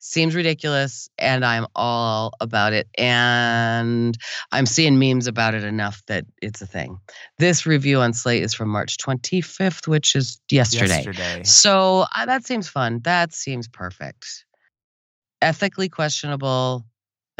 [0.09, 2.87] Seems ridiculous, and I'm all about it.
[2.97, 4.17] And
[4.53, 7.01] I'm seeing memes about it enough that it's a thing.
[7.39, 11.03] This review on Slate is from March 25th, which is yesterday.
[11.03, 11.43] Yesterday.
[11.43, 13.01] So uh, that seems fun.
[13.03, 14.45] That seems perfect.
[15.43, 16.87] Ethically questionable,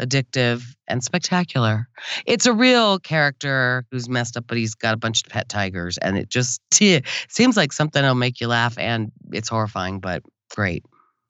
[0.01, 1.87] addictive, and spectacular.
[2.25, 5.97] It's a real character who's messed up, but he's got a bunch of pet tigers,
[5.99, 6.59] and it just
[7.29, 10.21] seems like something that'll make you laugh, and it's horrifying, but
[10.53, 10.83] great.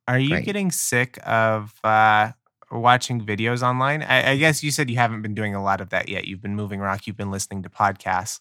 [0.08, 0.46] Are you Great.
[0.46, 2.32] getting sick of uh,
[2.72, 4.04] watching videos online?
[4.04, 6.26] I, I guess you said you haven't been doing a lot of that yet.
[6.26, 7.08] You've been moving rock.
[7.08, 8.40] You've been listening to podcasts.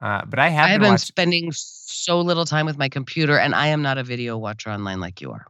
[0.00, 3.52] Uh, but I have I have been spending so little time with my computer, and
[3.52, 5.46] I am not a video watcher online like you are.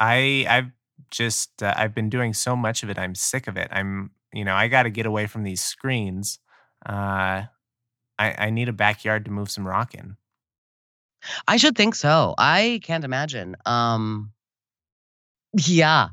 [0.00, 0.70] I I've
[1.12, 2.98] just uh, I've been doing so much of it.
[2.98, 3.68] I'm sick of it.
[3.70, 6.40] I'm you know I got to get away from these screens.
[6.84, 7.46] Uh,
[8.18, 10.16] I I need a backyard to move some rock in.
[11.46, 12.34] I should think so.
[12.38, 13.56] I can't imagine.
[13.66, 14.32] Um
[15.54, 16.08] yeah.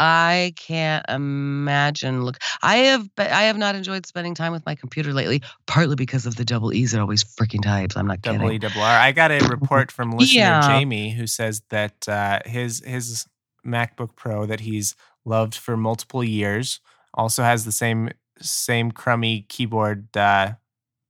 [0.00, 5.12] I can't imagine look I have I have not enjoyed spending time with my computer
[5.12, 7.96] lately, partly because of the double E's it always freaking types.
[7.96, 8.52] I'm not Double kidding.
[8.54, 8.98] E double R.
[8.98, 10.68] I got a report from listener Yeah.
[10.68, 13.26] Jamie who says that uh, his his
[13.66, 16.80] MacBook Pro that he's loved for multiple years
[17.14, 20.52] also has the same same crummy keyboard uh,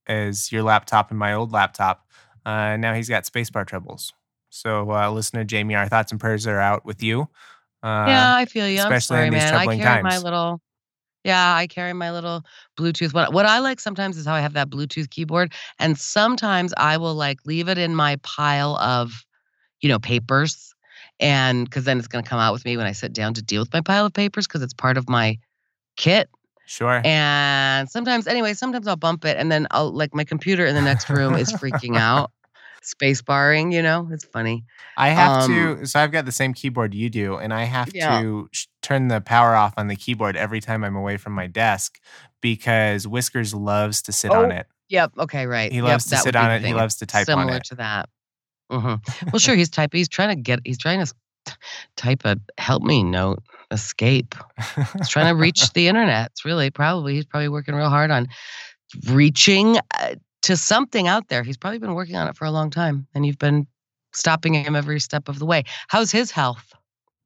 [0.07, 2.07] as your laptop and my old laptop.
[2.47, 4.14] Uh, now he's got spacebar troubles.
[4.50, 7.22] So, uh, listener Jamie, our thoughts and prayers are out with you.
[7.82, 8.80] Uh, yeah, I feel you.
[8.80, 9.54] I'm especially sorry, in these man.
[9.54, 10.61] I troubling carry my little
[11.24, 12.44] yeah, I carry my little
[12.78, 13.12] Bluetooth.
[13.12, 16.96] What what I like sometimes is how I have that Bluetooth keyboard, and sometimes I
[16.96, 19.24] will like leave it in my pile of,
[19.80, 20.74] you know, papers,
[21.20, 23.42] and because then it's going to come out with me when I sit down to
[23.42, 25.38] deal with my pile of papers because it's part of my
[25.96, 26.30] kit.
[26.66, 27.00] Sure.
[27.04, 30.82] And sometimes, anyway, sometimes I'll bump it, and then I'll like my computer in the
[30.82, 32.30] next room is freaking out,
[32.83, 33.73] space barring.
[33.73, 34.64] You know, it's funny.
[34.97, 35.87] I have Um, to.
[35.87, 38.19] So I've got the same keyboard you do, and I have Yeah.
[38.19, 41.47] to sh- turn the power off on the keyboard every time I'm away from my
[41.47, 42.01] desk
[42.41, 44.67] because Whiskers loves to sit on Oh, it.
[44.88, 45.12] Yep.
[45.19, 45.47] Okay.
[45.47, 45.71] Right.
[45.71, 46.62] He Yep, loves to sit on it.
[46.64, 47.64] He loves to type Similar on it.
[47.64, 48.09] to that.
[48.71, 48.95] hmm
[49.33, 49.55] Well, sure.
[49.55, 49.99] He's typing.
[49.99, 50.61] He's trying to get.
[50.64, 51.12] He's trying to
[51.97, 53.43] type a help me note.
[53.71, 54.35] Escape.
[54.97, 56.31] He's trying to reach the internet.
[56.33, 58.29] It's really probably he's probably working real hard on
[59.11, 61.42] reaching uh, to something out there.
[61.42, 63.66] He's probably been working on it for a long time, and you've been
[64.12, 65.64] stopping him every step of the way.
[65.88, 66.74] How's his health?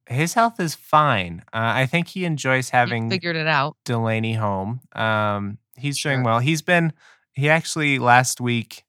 [0.09, 1.42] His health is fine.
[1.53, 3.77] Uh, I think he enjoys You having figured it out.
[3.85, 4.81] Delaney home.
[4.94, 6.40] Um, he's doing well.
[6.40, 6.92] He's been
[7.35, 8.85] he actually last week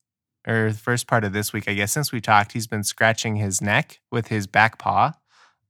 [0.47, 3.38] or the first part of this week, I guess, since we talked, he's been scratching
[3.38, 5.13] his neck with his back paw.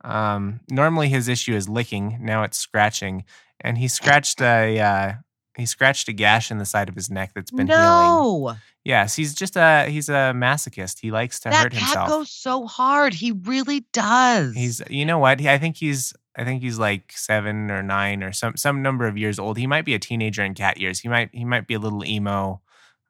[0.03, 2.17] Um, normally his issue is licking.
[2.21, 3.23] Now it's scratching,
[3.61, 5.13] and he scratched a uh,
[5.55, 7.81] he scratched a gash in the side of his neck that's been healing.
[7.81, 10.99] no, Yes, he's just a he's a masochist.
[10.99, 12.09] He likes to that hurt cat himself.
[12.09, 13.13] goes so hard.
[13.13, 14.53] He really does.
[14.55, 15.41] He's you know what?
[15.41, 19.17] I think he's I think he's like seven or nine or some some number of
[19.17, 19.57] years old.
[19.57, 20.99] He might be a teenager in cat years.
[20.99, 22.61] He might he might be a little emo.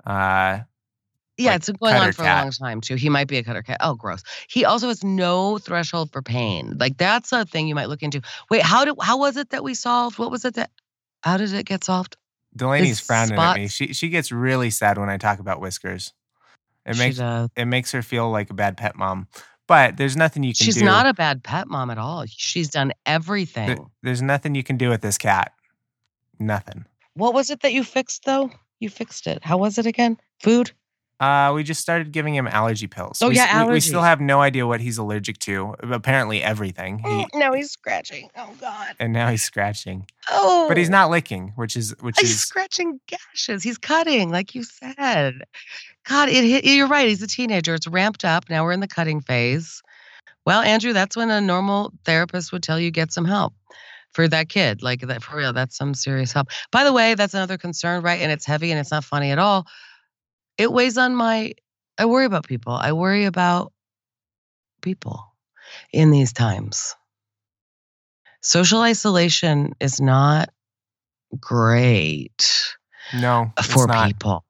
[0.05, 0.59] Uh,
[1.37, 2.95] yeah, like it's been going on for a long time too.
[2.95, 3.77] He might be a cutter cat.
[3.79, 4.21] Oh, gross.
[4.49, 6.77] He also has no threshold for pain.
[6.77, 8.21] Like that's a thing you might look into.
[8.51, 10.19] Wait, how did how was it that we solved?
[10.19, 10.69] What was it that?
[11.23, 12.17] How did it get solved?
[12.55, 13.67] Delaney's frowning at me.
[13.67, 16.13] She she gets really sad when I talk about whiskers.
[16.85, 17.19] It makes
[17.55, 19.27] it makes her feel like a bad pet mom.
[19.67, 20.65] But there's nothing you can do.
[20.65, 20.85] She's do.
[20.85, 22.25] not a bad pet mom at all.
[22.27, 23.67] She's done everything.
[23.67, 25.53] There- there's nothing you can do with this cat.
[26.39, 26.85] Nothing.
[27.13, 28.51] What was it that you fixed though?
[28.79, 29.43] You fixed it.
[29.43, 30.17] How was it again?
[30.41, 30.71] Food?
[31.23, 33.21] Uh, we just started giving him allergy pills.
[33.21, 35.73] Oh, we, yeah, s- we, we still have no idea what he's allergic to.
[35.79, 36.99] Apparently everything.
[36.99, 38.29] He, no, he's scratching.
[38.35, 38.95] Oh God.
[38.99, 40.05] and now he's scratching.
[40.29, 40.65] Oh.
[40.67, 43.63] But he's not licking, which is which He's is scratching gashes.
[43.63, 45.43] He's cutting, like you said.
[46.09, 46.65] God, it hit.
[46.65, 47.07] You're right.
[47.07, 47.73] He's a teenager.
[47.73, 48.49] It's ramped up.
[48.49, 49.81] Now we're in the cutting phase.
[50.45, 53.53] Well, Andrew, that's when a normal therapist would tell you get some help
[54.11, 54.83] for that kid.
[54.83, 55.53] Like that for real.
[55.53, 56.49] That's some serious help.
[56.71, 58.19] By the way, that's another concern, right?
[58.21, 59.65] And it's heavy and it's not funny at all.
[60.57, 61.53] It weighs on my.
[61.97, 62.73] I worry about people.
[62.73, 63.71] I worry about
[64.81, 65.23] people
[65.91, 66.95] in these times.
[68.41, 70.49] Social isolation is not
[71.39, 72.75] great
[73.13, 74.07] no it's for not.
[74.07, 74.45] people.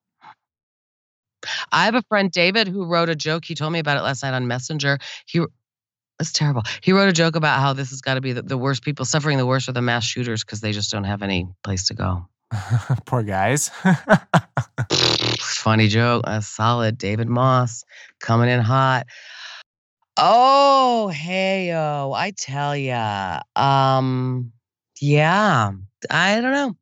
[1.71, 3.43] I have a friend, David, who wrote a joke.
[3.45, 4.99] He told me about it last night on Messenger.
[5.25, 5.43] He
[6.19, 6.63] it's terrible.
[6.81, 9.03] He wrote a joke about how this has got to be the, the worst people
[9.03, 11.95] suffering the worst are the mass shooters because they just don't have any place to
[11.95, 12.27] go.
[13.05, 13.69] Poor guys.
[15.39, 16.23] Funny joke.
[16.25, 17.83] A solid David Moss
[18.19, 19.05] coming in hot.
[20.17, 23.41] Oh, hey yo, I tell ya.
[23.55, 24.51] Um,
[25.01, 25.71] yeah,
[26.09, 26.75] I don't know.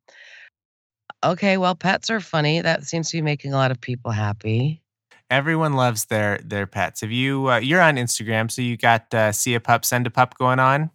[1.23, 2.61] Okay, well, pets are funny.
[2.61, 4.81] That seems to be making a lot of people happy.
[5.29, 7.03] Everyone loves their their pets.
[7.03, 10.11] If you uh, you're on Instagram, so you got uh, see a pup, send a
[10.11, 10.89] pup going on.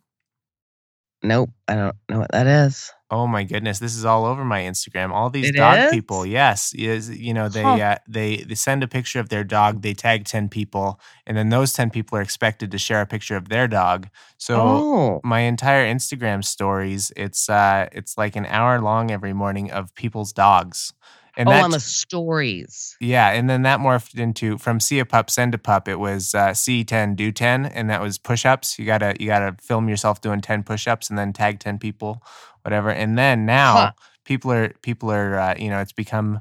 [1.26, 2.92] Nope, I don't know what that is.
[3.10, 5.12] Oh my goodness, this is all over my Instagram.
[5.12, 5.90] All these It dog is?
[5.90, 7.80] people, yes, is you know they Huh.
[7.80, 9.82] uh, they they send a picture of their dog.
[9.82, 13.36] They tag ten people, and then those ten people are expected to share a picture
[13.36, 14.08] of their dog.
[14.38, 19.70] So oh, my entire Instagram stories, it's uh it's like an hour long every morning
[19.70, 20.92] of people's dogs.
[21.37, 22.96] And oh, on the stories.
[23.01, 25.87] yeah, and then that morphed into from see a pup, send a pup.
[25.87, 28.79] It was uh, see ten, do ten, and that was push ups.
[28.79, 32.22] You gotta you gotta film yourself doing ten push ups and then tag ten people,
[32.62, 32.90] whatever.
[32.90, 33.92] And then now Huh.
[34.25, 36.40] people are people are uh, you know it's become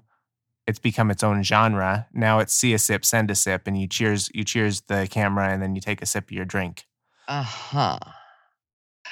[0.65, 2.07] it's become its own genre.
[2.13, 5.49] Now it's see a sip, send a sip, and you cheers you cheers the camera,
[5.49, 6.85] and then you take a sip of your drink.
[7.27, 7.99] Uh huh.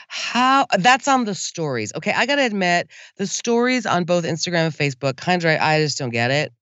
[0.08, 1.92] How that's on the stories.
[1.96, 5.98] Okay, I gotta admit, the stories on both Instagram and Facebook, kind of, I just
[5.98, 6.54] don't get it.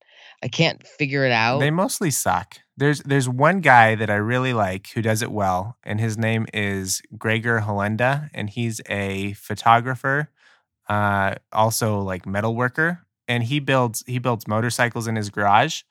[0.43, 1.59] I can't figure it out.
[1.59, 2.55] They mostly suck.
[2.77, 6.47] There's there's one guy that I really like who does it well, and his name
[6.53, 10.29] is Gregor Holenda, and he's a photographer,
[10.89, 15.83] uh, also like metal worker, and he builds he builds motorcycles in his garage.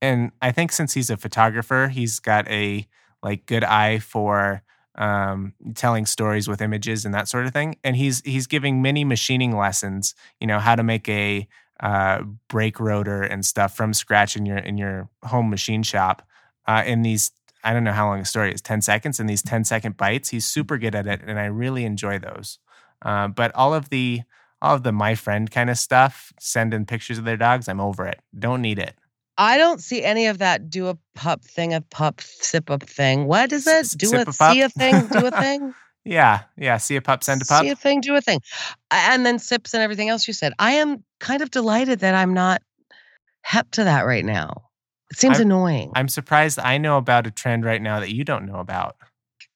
[0.00, 2.86] And I think since he's a photographer, he's got a
[3.22, 4.62] like good eye for
[4.96, 7.76] um, telling stories with images and that sort of thing.
[7.84, 11.48] And he's he's giving mini machining lessons, you know, how to make a
[11.80, 16.22] uh, brake rotor and stuff from scratch in your in your home machine shop.
[16.66, 17.32] Uh, in these,
[17.64, 19.18] I don't know how long the story is, ten seconds.
[19.18, 22.58] In these 10 second bites, he's super good at it, and I really enjoy those.
[23.02, 24.22] Uh, but all of the
[24.62, 28.06] all of the my friend kind of stuff, sending pictures of their dogs, I'm over
[28.06, 28.20] it.
[28.38, 28.94] Don't need it.
[29.40, 33.26] I don't see any of that do a pup thing, a pup sip up thing.
[33.26, 33.94] What is it?
[33.96, 35.72] Do a a see a thing, do a thing,
[36.04, 36.76] Yeah, yeah.
[36.76, 37.62] See a pup, send a pup.
[37.62, 38.40] see a thing, do a thing,
[38.90, 40.52] and then sips and everything else you said.
[40.58, 42.60] I am kind of delighted that I'm not
[43.42, 44.64] hep to that right now.
[45.10, 45.90] It seems I'm- annoying.
[45.94, 48.96] I'm surprised I know about a trend right now that you don't know about.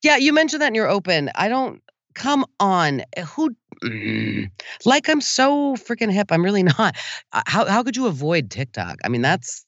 [0.02, 1.30] Yeah, you mentioned that in your open.
[1.34, 1.82] I don't.
[2.14, 3.02] Come on,
[3.34, 3.54] who?
[3.82, 4.50] Mm,
[4.86, 6.28] like I'm so freaking hip.
[6.30, 6.96] I'm really not.
[7.32, 8.96] Uh, How how could you avoid TikTok?
[9.04, 9.64] I mean, that's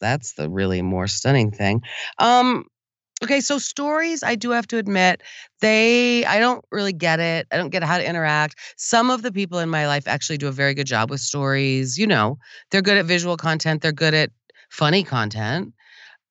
[0.00, 1.82] that's the really more stunning thing.
[2.18, 2.64] Um,
[3.22, 4.22] okay, so stories.
[4.22, 5.22] I do have to admit,
[5.60, 6.24] they.
[6.24, 7.46] I don't really get it.
[7.52, 8.56] I don't get how to interact.
[8.76, 11.98] Some of the people in my life actually do a very good job with stories.
[11.98, 12.38] You know,
[12.70, 13.82] they're good at visual content.
[13.82, 14.30] They're good at
[14.70, 15.72] funny content.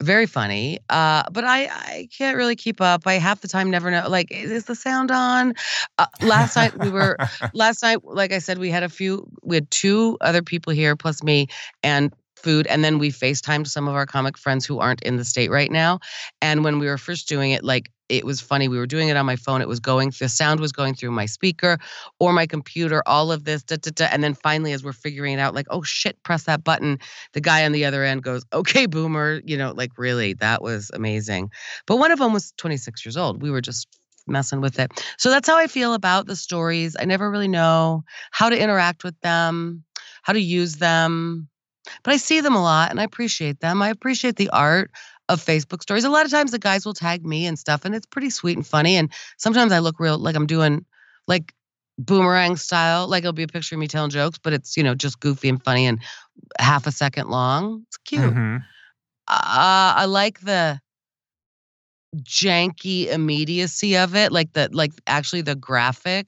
[0.01, 0.79] very funny.
[0.89, 3.07] Uh, but I I can't really keep up.
[3.07, 4.07] I half the time never know.
[4.07, 5.53] Like, is the sound on?
[5.97, 7.17] Uh, last night we were.
[7.53, 9.27] last night, like I said, we had a few.
[9.43, 11.47] We had two other people here plus me,
[11.83, 15.25] and food and then we FaceTimed some of our comic friends who aren't in the
[15.25, 15.99] state right now.
[16.41, 18.67] And when we were first doing it, like it was funny.
[18.67, 19.61] We were doing it on my phone.
[19.61, 21.77] It was going, the sound was going through my speaker
[22.19, 24.05] or my computer, all of this, da, da, da.
[24.05, 26.99] and then finally, as we're figuring it out, like, oh shit, press that button.
[27.33, 29.41] The guy on the other end goes, okay, boomer.
[29.43, 31.49] You know, like really, that was amazing.
[31.85, 33.41] But one of them was 26 years old.
[33.41, 33.87] We were just
[34.27, 34.91] messing with it.
[35.17, 36.95] So that's how I feel about the stories.
[36.99, 39.83] I never really know how to interact with them,
[40.23, 41.49] how to use them.
[42.03, 43.81] But I see them a lot and I appreciate them.
[43.81, 44.91] I appreciate the art
[45.29, 46.03] of Facebook stories.
[46.03, 48.57] A lot of times the guys will tag me and stuff, and it's pretty sweet
[48.57, 48.95] and funny.
[48.95, 50.85] And sometimes I look real like I'm doing
[51.27, 51.53] like
[51.97, 54.95] boomerang style, like it'll be a picture of me telling jokes, but it's, you know,
[54.95, 55.99] just goofy and funny and
[56.59, 57.83] half a second long.
[57.87, 58.21] It's cute.
[58.21, 58.57] Mm-hmm.
[59.27, 60.79] Uh, I like the
[62.17, 66.27] janky immediacy of it, like the like actually the graphic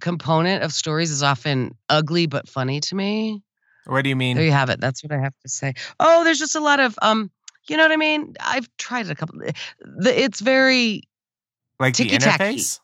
[0.00, 3.42] component of stories is often ugly but funny to me.
[3.86, 4.36] What do you mean?
[4.36, 4.80] There you have it.
[4.80, 5.74] That's what I have to say.
[6.00, 7.30] Oh, there's just a lot of um,
[7.68, 8.34] you know what I mean?
[8.40, 9.40] I've tried it a couple.
[9.80, 11.02] The, it's very
[11.80, 12.80] like the interface.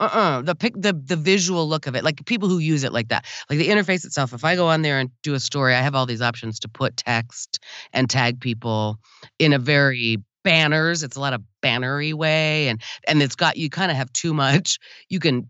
[0.00, 0.42] Uh-uh.
[0.42, 2.04] The pic the the visual look of it.
[2.04, 3.26] Like people who use it like that.
[3.50, 4.32] Like the interface itself.
[4.32, 6.68] If I go on there and do a story, I have all these options to
[6.68, 7.60] put text
[7.92, 8.98] and tag people
[9.38, 11.02] in a very banners.
[11.02, 12.68] It's a lot of bannery way.
[12.68, 14.78] And and it's got you kind of have too much.
[15.08, 15.48] You can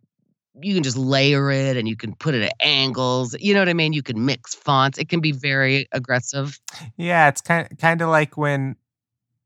[0.62, 3.34] you can just layer it and you can put it at angles.
[3.38, 3.92] You know what I mean?
[3.92, 4.98] You can mix fonts.
[4.98, 6.58] It can be very aggressive.
[6.96, 8.76] Yeah, it's kind of, kind of like when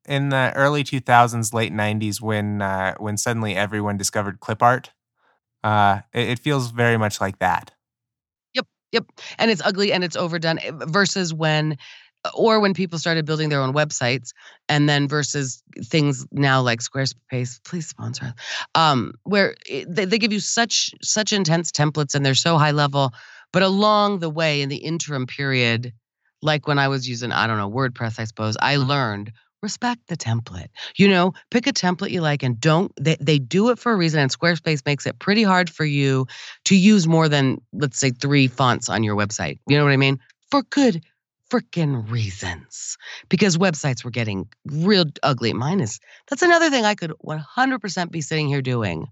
[0.07, 4.91] in the early 2000s, late 90s when uh, when suddenly everyone discovered clip art.
[5.63, 7.73] Uh, it, it feels very much like that.
[8.55, 9.07] Yep, yep.
[9.39, 11.79] And it's ugly and it's overdone eh, versus when
[12.33, 14.33] or when people started building their own websites
[14.69, 18.33] and then versus things now like squarespace please sponsor us.
[18.75, 23.13] Um, where they, they give you such such intense templates and they're so high level
[23.53, 25.93] but along the way in the interim period
[26.41, 30.17] like when i was using i don't know wordpress i suppose i learned respect the
[30.17, 30.69] template.
[30.97, 33.97] You know pick a template you like and don't they, they do it for a
[33.97, 36.27] reason and squarespace makes it pretty hard for you
[36.67, 39.59] to use more than let's say three fonts on your website.
[39.67, 40.21] You know what i mean?
[40.51, 41.03] For good
[41.55, 42.99] freaking reasons
[43.29, 45.53] because websites were getting real ugly.
[45.53, 49.07] Mine is that's another thing I could 100% be sitting here doing.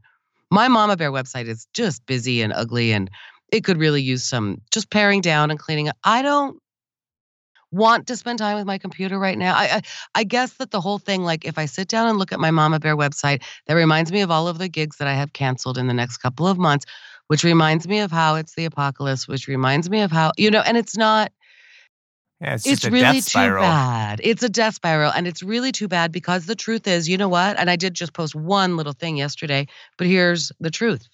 [0.51, 3.11] My Mama Bear website is just busy and ugly, and
[3.53, 5.97] it could really use some just paring down and cleaning up.
[6.03, 6.59] I don't
[7.71, 9.55] want to spend time with my computer right now.
[9.57, 9.83] I, I,
[10.17, 12.51] I guess that the whole thing, like if I sit down and look at my
[12.51, 15.79] Mama Bear website, that reminds me of all of the gigs that I have canceled
[15.79, 16.87] in the next couple of months,
[17.29, 20.61] which reminds me of how it's the apocalypse, which reminds me of how you know,
[20.61, 21.31] and it's not
[22.43, 24.21] yeah, it's, it's really too bad.
[24.25, 25.13] It's a death spiral.
[25.13, 27.57] And it's really too bad because the truth is, you know what?
[27.57, 31.09] And I did just post one little thing yesterday, but here's the truth.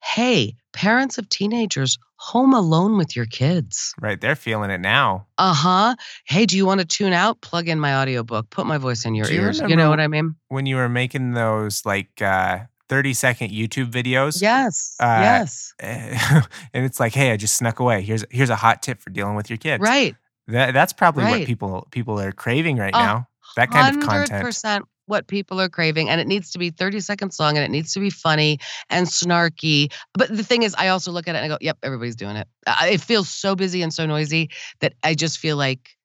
[0.00, 3.92] Hey, parents of teenagers, home alone with your kids.
[4.00, 4.20] Right.
[4.20, 5.26] They're feeling it now.
[5.38, 5.96] Uh huh.
[6.24, 7.40] Hey, do you want to tune out?
[7.40, 9.60] Plug in my audiobook, put my voice in your you ears.
[9.60, 10.36] You know what I mean?
[10.48, 14.40] When you were making those like uh, 30 second YouTube videos.
[14.40, 14.94] Yes.
[15.00, 15.74] Uh, yes.
[15.80, 18.02] and it's like, hey, I just snuck away.
[18.02, 19.82] Here's here's a hot tip for dealing with your kids.
[19.82, 20.14] Right.
[20.48, 21.40] That that's probably right.
[21.40, 23.28] what people people are craving right now.
[23.56, 24.44] That kind of content.
[24.44, 27.70] 100% what people are craving and it needs to be 30 seconds long and it
[27.70, 28.58] needs to be funny
[28.90, 29.92] and snarky.
[30.14, 32.36] But the thing is I also look at it and I go, "Yep, everybody's doing
[32.36, 32.48] it."
[32.82, 35.96] It feels so busy and so noisy that I just feel like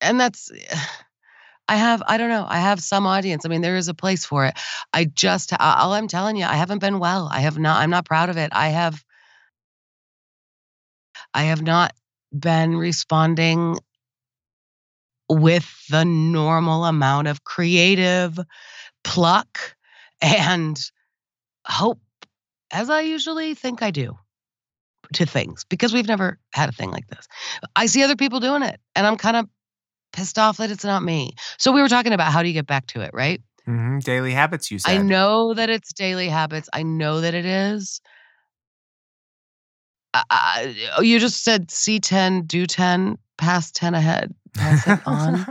[0.00, 0.50] and that's
[1.68, 3.44] I have, I don't know, I have some audience.
[3.44, 4.56] I mean, there is a place for it.
[4.92, 7.28] I just, all I'm telling you, I haven't been well.
[7.28, 8.50] I have not, I'm not proud of it.
[8.52, 9.04] I have,
[11.34, 11.92] I have not
[12.32, 13.78] been responding
[15.28, 18.38] with the normal amount of creative
[19.04, 19.76] pluck
[20.20, 20.78] and
[21.66, 22.00] hope
[22.70, 24.16] as I usually think I do
[25.14, 27.26] to things because we've never had a thing like this.
[27.74, 29.48] I see other people doing it and I'm kind of
[30.12, 31.34] pissed off that it's not me.
[31.58, 33.40] So we were talking about how do you get back to it, right?
[33.68, 33.98] Mm-hmm.
[34.00, 34.92] Daily habits, you said.
[34.92, 36.68] I know that it's daily habits.
[36.72, 38.00] I know that it is.
[40.30, 45.46] Uh, you just said C10, do 10, pass 10 ahead, pass it on.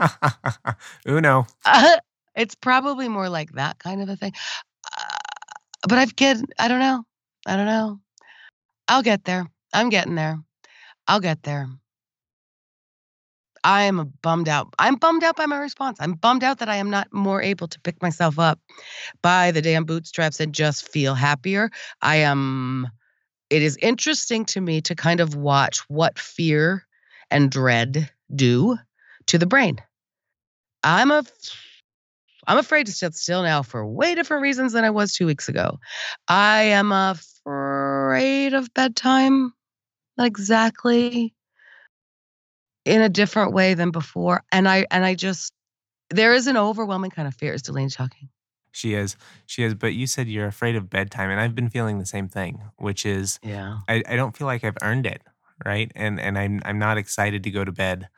[1.07, 1.47] Uno.
[1.65, 1.97] Uh,
[2.35, 4.33] it's probably more like that kind of a thing.
[4.97, 5.17] Uh,
[5.87, 7.03] but I've get, I don't know.
[7.45, 7.99] I don't know.
[8.87, 9.45] I'll get there.
[9.73, 10.39] I'm getting there.
[11.07, 11.67] I'll get there.
[13.65, 14.73] I am bummed out.
[14.77, 15.97] I'm bummed out by my response.
[15.99, 18.59] I'm bummed out that I am not more able to pick myself up
[19.23, 21.71] by the damn bootstraps and just feel happier.
[22.01, 22.87] I am
[23.49, 26.85] it is interesting to me to kind of watch what fear
[27.29, 28.77] and dread do
[29.27, 29.77] to the brain.
[30.83, 31.23] I'm a
[32.47, 35.49] I'm afraid to sit still now for way different reasons than I was two weeks
[35.49, 35.79] ago.
[36.27, 39.51] I am afraid of bedtime,
[40.17, 41.33] not exactly
[42.85, 44.43] in a different way than before.
[44.51, 45.53] And I and I just
[46.11, 47.53] there is an overwhelming kind of fear.
[47.53, 48.29] Is Delaney talking?
[48.75, 49.15] She is.
[49.45, 49.73] She is.
[49.73, 53.05] But you said you're afraid of bedtime, and I've been feeling the same thing, which
[53.05, 53.79] is yeah.
[53.87, 55.21] I, I don't feel like I've earned it,
[55.65, 55.91] right?
[55.95, 58.09] And and I'm I'm not excited to go to bed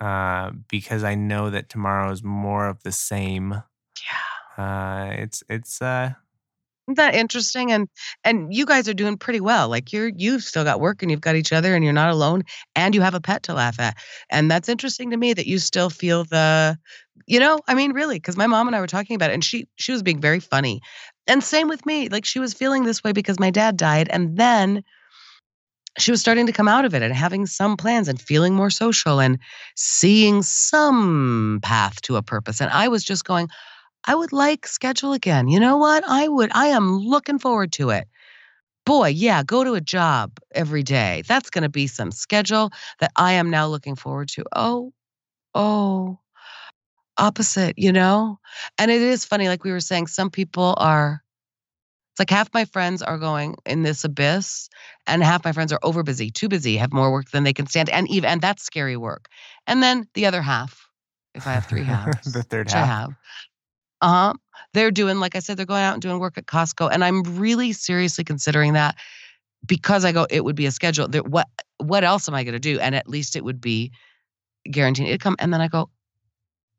[0.00, 3.62] uh, because I know that tomorrow is more of the same.
[4.06, 4.64] Yeah.
[4.64, 6.12] Uh, it's it's uh
[6.88, 7.70] Isn't that interesting?
[7.70, 7.88] And
[8.24, 9.68] and you guys are doing pretty well.
[9.68, 12.42] Like you're you've still got work and you've got each other and you're not alone
[12.74, 13.96] and you have a pet to laugh at.
[14.30, 16.76] And that's interesting to me that you still feel the
[17.26, 19.44] you know, I mean really cuz my mom and I were talking about it and
[19.44, 20.80] she she was being very funny.
[21.26, 22.08] And same with me.
[22.08, 24.82] Like she was feeling this way because my dad died and then
[25.98, 28.70] she was starting to come out of it and having some plans and feeling more
[28.70, 29.38] social and
[29.76, 32.60] seeing some path to a purpose.
[32.60, 33.48] And I was just going,
[34.06, 35.48] I would like schedule again.
[35.48, 36.04] You know what?
[36.06, 38.08] I would, I am looking forward to it.
[38.86, 41.22] Boy, yeah, go to a job every day.
[41.28, 42.70] That's going to be some schedule
[43.00, 44.44] that I am now looking forward to.
[44.56, 44.92] Oh,
[45.54, 46.18] oh,
[47.18, 48.38] opposite, you know?
[48.78, 51.22] And it is funny, like we were saying, some people are,
[52.12, 54.68] it's like half my friends are going in this abyss,
[55.06, 57.66] and half my friends are over busy, too busy, have more work than they can
[57.66, 59.28] stand, and even and that's scary work.
[59.66, 60.86] And then the other half,
[61.34, 62.88] if I have three halves, the third which I half.
[62.88, 63.10] have,
[64.02, 64.34] uh huh.
[64.74, 67.22] They're doing, like I said, they're going out and doing work at Costco, and I'm
[67.22, 68.96] really seriously considering that
[69.66, 71.08] because I go, it would be a schedule.
[71.08, 71.48] There, what
[71.78, 72.78] what else am I going to do?
[72.80, 73.92] And at least it would be
[74.70, 75.36] guaranteed income.
[75.38, 75.90] And then I go,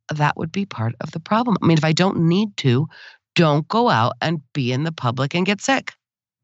[0.10, 1.58] that would be part of the problem.
[1.62, 2.88] I mean, if I don't need to,
[3.36, 5.94] don't go out and be in the public and get sick.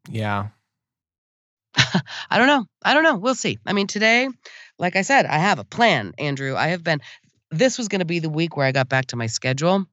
[0.10, 0.48] Yeah.
[2.30, 2.66] I don't know.
[2.84, 3.18] I don't know.
[3.18, 3.58] We'll see.
[3.66, 4.28] I mean, today,
[4.78, 6.56] like I said, I have a plan, Andrew.
[6.56, 7.02] I have been,
[7.52, 9.86] this was going to be the week where I got back to my schedule.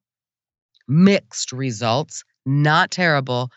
[0.89, 3.51] Mixed results, not terrible,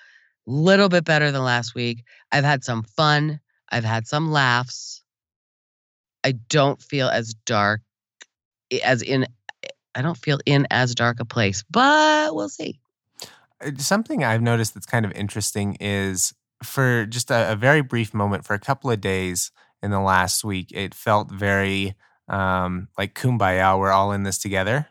[0.48, 2.04] little bit better than last week.
[2.32, 3.40] I've had some fun,
[3.70, 5.04] I've had some laughs.
[6.24, 7.82] I don't feel as dark
[8.72, 9.28] eh, as in,
[9.96, 12.80] I don't feel in as dark a place, but we'll see.
[13.64, 16.34] Uh, Something I've noticed that's kind of interesting is
[16.64, 20.44] for just a, a very brief moment, for a couple of days in the last
[20.44, 21.96] week, it felt very
[22.28, 23.78] um, like kumbaya.
[23.80, 24.88] We're all in this together.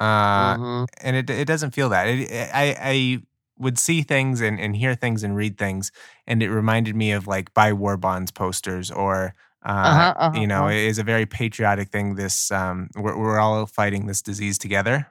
[0.00, 0.86] Uh, Mhm.
[1.00, 2.06] and it it doesn't feel that.
[2.08, 3.22] It, it- I I
[3.58, 5.92] would see things and, and hear things and read things,
[6.26, 10.46] and it reminded me of like buy war bonds posters or uh, Uh-huh, uh-huh, you
[10.46, 10.74] know, uh-huh.
[10.74, 12.14] it is a very patriotic thing.
[12.16, 15.06] This um, we're we're all fighting this disease together.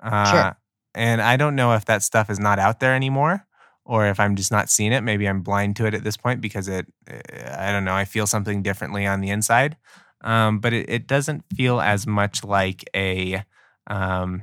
[0.00, 0.56] Uh, Sure.
[0.94, 3.46] And I don't know if that stuff is not out there anymore,
[3.84, 5.02] or if I'm just not seeing it.
[5.02, 6.86] Maybe I'm blind to it at this point because it.
[7.08, 7.94] I don't know.
[7.94, 9.76] I feel something differently on the inside,
[10.22, 13.42] um, but it, it doesn't feel as much like a
[13.86, 14.42] um,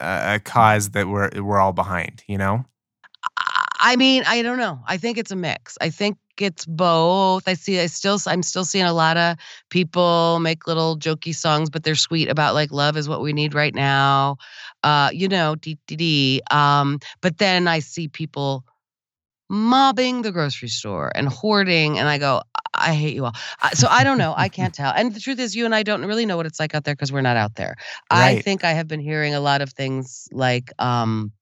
[0.00, 2.24] a a cause that we're we're all behind.
[2.26, 2.64] You know.
[3.78, 4.80] I mean, I don't know.
[4.86, 5.76] I think it's a mix.
[5.80, 7.48] I think it's both.
[7.48, 7.80] I see.
[7.80, 8.18] I still.
[8.26, 9.36] I'm still seeing a lot of
[9.70, 13.54] people make little jokey songs, but they're sweet about like love is what we need
[13.54, 14.36] right now.
[14.82, 16.42] Uh, you know, dee dee dee.
[16.50, 18.64] Um, but then I see people
[19.48, 22.42] mobbing the grocery store and hoarding, and I go,
[22.74, 23.34] I hate you all.
[23.62, 24.34] Uh, So I don't know.
[24.36, 24.92] I can't tell.
[24.94, 26.94] And the truth is, you and I don't really know what it's like out there
[26.94, 27.76] because we're not out there.
[28.10, 30.72] I think I have been hearing a lot of things like.
[30.78, 31.32] um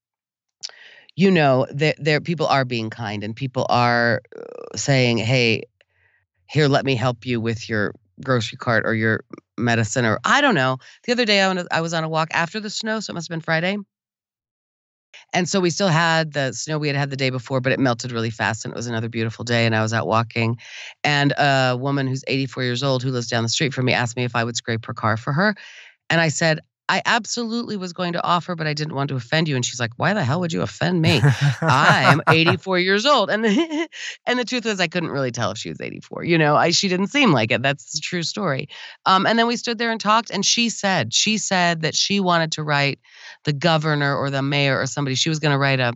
[1.16, 5.62] you know that there people are being kind and people are uh, saying hey
[6.48, 9.24] here let me help you with your grocery cart or your
[9.56, 10.78] medicine or i don't know.
[11.04, 13.34] The other day I was on a walk after the snow so it must have
[13.34, 13.76] been friday.
[15.32, 17.80] And so we still had the snow we had had the day before but it
[17.80, 20.58] melted really fast and it was another beautiful day and i was out walking.
[21.02, 24.16] And a woman who's 84 years old who lives down the street from me asked
[24.16, 25.54] me if i would scrape her car for her.
[26.10, 29.48] And i said i absolutely was going to offer but i didn't want to offend
[29.48, 31.20] you and she's like why the hell would you offend me
[31.62, 33.30] I'm 84 years old.
[33.30, 33.88] And the,
[34.26, 36.24] and the truth is I couldn't really tell if she was 84.
[36.24, 37.62] You know, I she didn't seem like it.
[37.62, 38.68] That's the true story.
[39.06, 42.20] Um, and then we stood there and talked and she said, she said that she
[42.20, 42.98] wanted to write
[43.44, 45.14] the governor or the mayor or somebody.
[45.14, 45.94] She was going to write a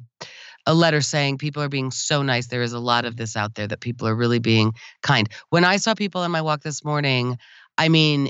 [0.66, 2.49] a letter saying people are being so nice.
[2.49, 5.26] There is a lot of this out there that people are really being kind.
[5.49, 7.39] When I saw people on my walk this morning,
[7.78, 8.28] I mean,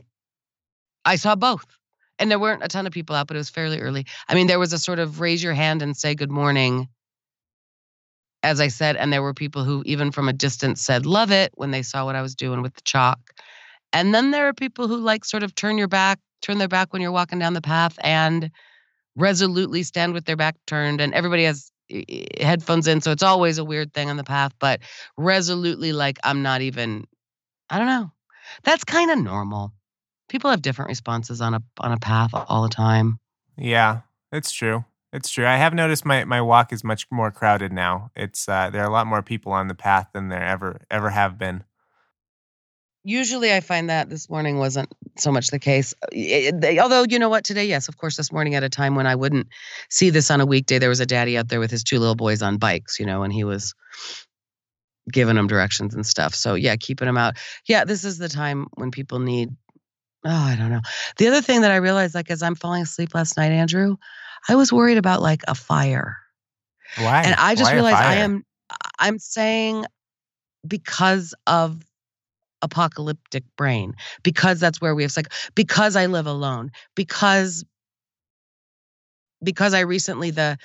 [1.04, 1.64] I saw both.
[2.18, 4.06] And there weren't a ton of people out, but it was fairly early.
[4.28, 6.88] I mean, there was a sort of raise your hand and say good morning
[8.42, 11.52] as I said, and there were people who, even from a distance, said love it
[11.54, 13.18] when they saw what I was doing with the chalk.
[13.92, 16.92] And then there are people who like sort of turn your back, turn their back
[16.92, 18.50] when you're walking down the path and
[19.16, 21.00] resolutely stand with their back turned.
[21.00, 24.24] And everybody has eh, eh, headphones in, so it's always a weird thing on the
[24.24, 24.80] path, but
[25.16, 27.06] resolutely like, I'm not even,
[27.70, 28.12] I don't know.
[28.62, 29.72] That's kind of normal.
[30.28, 33.18] People have different responses on a on a path all the time.
[33.56, 34.00] Yeah,
[34.32, 34.84] it's true.
[35.12, 35.46] It's true.
[35.46, 38.10] I have noticed my, my walk is much more crowded now.
[38.14, 41.10] It's uh, there are a lot more people on the path than there ever ever
[41.10, 41.64] have been.
[43.04, 45.94] Usually, I find that this morning wasn't so much the case.
[46.12, 48.96] It- they- although, you know what, today, yes, of course, this morning at a time
[48.96, 49.46] when I wouldn't
[49.88, 52.16] see this on a weekday, there was a daddy out there with his two little
[52.16, 53.74] boys on bikes, you know, and he was
[55.10, 56.34] giving them directions and stuff.
[56.34, 57.36] So, yeah, keeping them out.
[57.66, 59.50] Yeah, this is the time when people need.
[60.24, 60.80] Oh, I don't know.
[61.16, 63.96] The other thing that I realized, like, as I'm falling asleep last night, Andrew,
[64.48, 66.18] I was worried about like a fire.
[66.96, 67.22] Why?
[67.22, 68.44] And I just Why realized I am
[68.98, 69.84] I'm saying
[70.66, 71.84] because of
[72.62, 77.64] apocalyptic brain, because that's where we have like because I live alone, because
[79.42, 80.58] because I recently the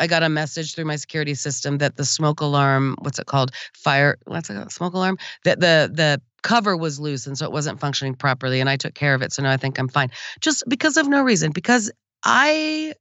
[0.00, 3.52] I got a message through my security system that the smoke alarm, what's it called?
[3.74, 4.72] Fire, what's it called?
[4.72, 5.18] Smoke alarm?
[5.44, 8.94] That the the cover was loose and so it wasn't functioning properly and I took
[8.94, 9.32] care of it.
[9.32, 10.10] So now I think I'm fine.
[10.40, 11.52] Just because of no reason.
[11.52, 11.90] Because
[12.24, 12.94] I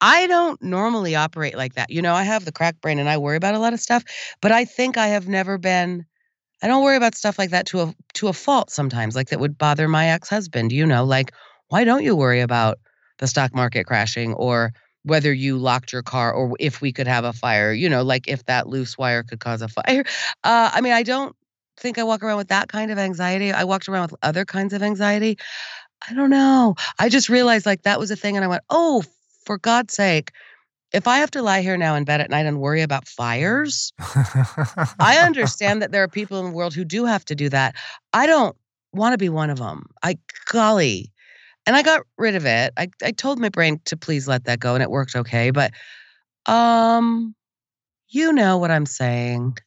[0.00, 1.90] I don't normally operate like that.
[1.90, 4.04] You know, I have the crack brain and I worry about a lot of stuff,
[4.40, 6.04] but I think I have never been
[6.62, 9.40] I don't worry about stuff like that to a to a fault sometimes, like that
[9.40, 11.32] would bother my ex-husband, you know, like
[11.68, 12.78] why don't you worry about
[13.18, 14.72] the stock market crashing or
[15.04, 18.28] whether you locked your car or if we could have a fire, you know, like
[18.28, 20.04] if that loose wire could cause a fire.
[20.44, 21.34] Uh I mean, I don't
[21.78, 23.52] think I walk around with that kind of anxiety.
[23.52, 25.38] I walked around with other kinds of anxiety.
[26.08, 26.74] I don't know.
[26.98, 29.02] I just realized like that was a thing and I went, "Oh,
[29.44, 30.32] for God's sake,
[30.92, 33.92] if I have to lie here now in bed at night and worry about fires,
[33.98, 37.74] I understand that there are people in the world who do have to do that.
[38.12, 38.56] I don't
[38.92, 39.86] want to be one of them.
[40.02, 40.18] I
[40.50, 41.12] golly.
[41.66, 42.72] And I got rid of it.
[42.78, 45.50] I, I told my brain to please let that go and it worked okay.
[45.50, 45.72] But
[46.46, 47.34] um
[48.10, 49.58] you know what I'm saying.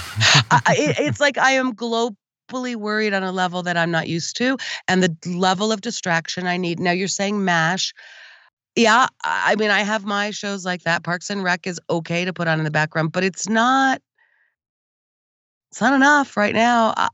[0.50, 4.56] I, it's like I am globally worried on a level that I'm not used to,
[4.88, 6.80] and the level of distraction I need.
[6.80, 7.92] Now you're saying Mash.
[8.74, 11.02] Yeah, I mean I have my shows like that.
[11.02, 14.00] Parks and Rec is okay to put on in the background, but it's not.
[15.70, 16.94] It's not enough right now.
[16.96, 17.08] I-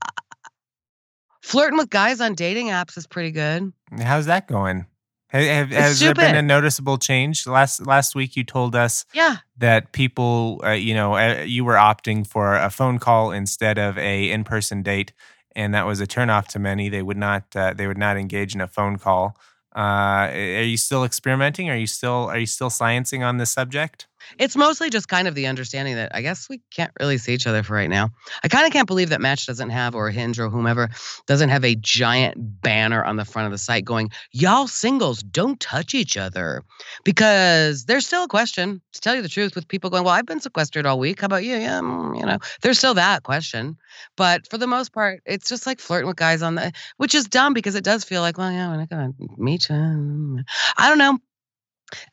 [1.43, 3.73] flirting with guys on dating apps is pretty good.
[4.01, 4.87] How's that going?
[5.33, 7.47] Have, has there been a noticeable change?
[7.47, 11.75] Last last week you told us Yeah, that people, uh, you know, uh, you were
[11.75, 15.13] opting for a phone call instead of a in person date,
[15.57, 16.91] and that was a turnoff to many.
[16.91, 19.37] They would not uh, they would not engage in a phone call.
[19.75, 21.71] Uh, are you still experimenting?
[21.71, 24.07] Are you still are you still sciencing on this subject?
[24.39, 27.47] It's mostly just kind of the understanding that I guess we can't really see each
[27.47, 28.11] other for right now.
[28.43, 30.91] I kind of can't believe that Match doesn't have, or Hinge, or whomever
[31.27, 35.61] doesn't have a giant banner on the front of the site going, "Y'all singles don't
[35.61, 36.63] touch each other,"
[37.05, 38.81] because there's still a question.
[38.93, 41.21] To tell you the truth, with people going, "Well, I've been sequestered all week.
[41.21, 43.77] How about you?" Yeah, mm, you know, there's still that question.
[44.17, 47.27] But for the most part, it's just like flirting with guys on the, which is
[47.27, 50.43] dumb because it does feel like, well, yeah, we're not gonna meet you.
[50.77, 51.19] I don't know,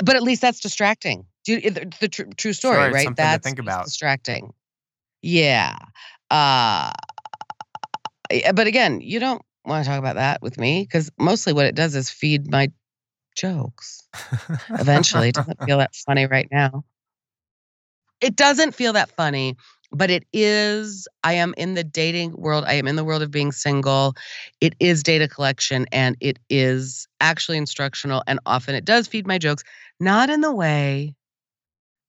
[0.03, 1.25] but at least that's distracting.
[1.49, 3.15] Do the, the tr- true story, Sure, right?
[3.15, 3.85] That's think about.
[3.85, 4.53] distracting.
[5.23, 5.75] Yeah.
[6.29, 6.91] Uh,
[8.31, 11.65] yeah, but again, you don't want to talk about that with me because mostly what
[11.65, 12.71] it does is feed my
[13.35, 14.07] jokes.
[14.69, 16.83] Eventually, it doesn't feel that funny right now.
[18.21, 19.55] It doesn't feel that funny,
[19.91, 21.07] but it is.
[21.23, 22.65] I am in the dating world.
[22.67, 24.13] I am in the world of being single.
[24.61, 28.21] It is data collection and it is actually instructional.
[28.27, 29.63] And often it does feed my jokes,
[29.99, 31.15] not in the way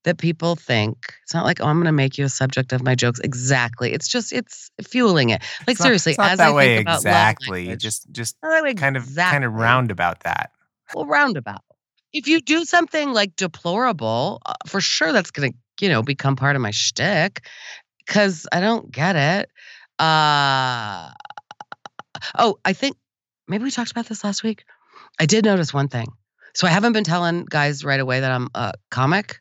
[0.05, 0.97] that people think.
[1.25, 3.21] It's not like, oh, I'm going to make you a subject of my jokes.
[3.21, 3.93] Exactly.
[3.93, 5.43] It's just, it's fueling it.
[5.67, 7.59] Like, It's not- seriously, it's not as that I way think about exactly.
[7.67, 10.53] language- Just just Not kind of kind of roundabout that.
[10.95, 11.63] well, roundabout.
[12.13, 16.35] If you do something like deplorable, uh, for sure that's going to, you know, become
[16.35, 17.47] part of my shtick
[18.07, 19.51] because I don't get it.
[19.99, 21.11] Uh,
[22.39, 22.97] oh, I think
[23.47, 24.65] maybe we talked about this last week.
[25.21, 26.07] I did notice one thing.
[26.55, 29.41] So I haven't been telling guys right away that I'm a comic,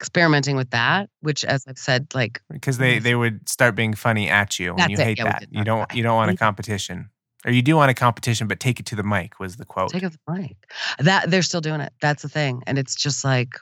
[0.00, 3.02] experimenting with that, which, as I've said, like, because they mm.
[3.02, 5.04] they would start being funny at you and you it.
[5.04, 6.44] hate Yeah, that you don't you don't want a mm-hmm.
[6.44, 7.10] competition
[7.44, 9.90] or you do want a competition but take it to the mic was the quote
[9.90, 10.56] take it to the mic.
[10.98, 11.92] That they're still doing it.
[12.00, 12.62] That's the thing.
[12.66, 13.54] And it's just like,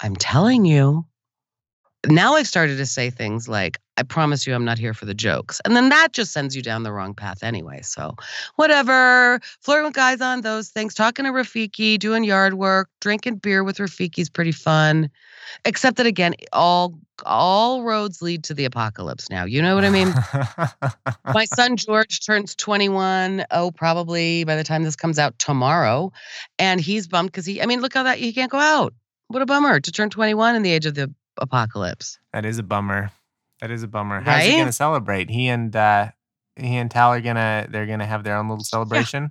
[0.00, 1.06] I'm telling you.
[2.06, 5.14] Now I've started to say things like, I promise you I'm not here for the
[5.14, 5.60] jokes.
[5.64, 7.80] And then that just sends you down the wrong path anyway.
[7.82, 8.16] So
[8.56, 9.40] whatever.
[9.60, 13.78] Flirting with guys on those things, talking to Rafiki, doing yard work, drinking beer with
[13.78, 15.10] Rafiki is pretty fun.
[15.64, 19.44] Except that again, all all roads lead to the apocalypse now.
[19.44, 20.12] You know what I mean?
[21.34, 23.44] My son George turns 21.
[23.52, 26.12] Oh, probably by the time this comes out tomorrow.
[26.58, 28.94] And he's bummed because he, I mean, look how that he can't go out.
[29.28, 32.18] What a bummer to turn 21 in the age of the apocalypse.
[32.32, 33.10] that is a bummer
[33.60, 36.08] that is a bummer how's he going to celebrate he and uh
[36.56, 39.30] he and Tal are gonna they're gonna have their own little celebration.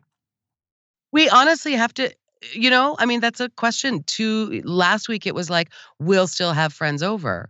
[1.12, 2.14] We honestly have to,
[2.54, 4.04] you know, I mean, that's a question.
[4.04, 7.50] To last week, it was like, we'll still have friends over.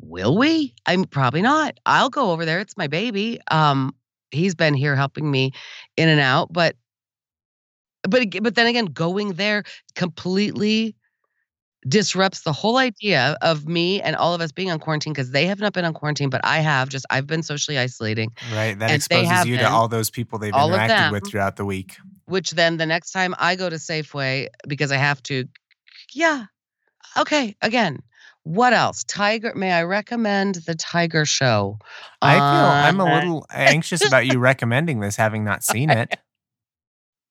[0.00, 0.74] Will we?
[0.86, 1.78] I'm probably not.
[1.86, 2.60] I'll go over there.
[2.60, 3.38] It's my baby.
[3.50, 3.94] Um,
[4.30, 5.52] he's been here helping me
[5.96, 6.76] in and out, but
[8.02, 9.64] but but then again, going there
[9.94, 10.96] completely
[11.86, 15.46] disrupts the whole idea of me and all of us being on quarantine because they
[15.46, 16.88] have not been on quarantine, but I have.
[16.88, 18.32] Just I've been socially isolating.
[18.52, 18.78] Right.
[18.78, 21.96] That exposes you to all those people they've interacted with throughout the week.
[22.28, 25.46] which then the next time I go to Safeway because I have to,
[26.12, 26.44] yeah,
[27.16, 28.02] okay, again.
[28.44, 29.04] What else?
[29.04, 31.78] Tiger, may I recommend the Tiger Show?
[32.22, 36.18] I feel I'm a little anxious about you recommending this, having not seen it.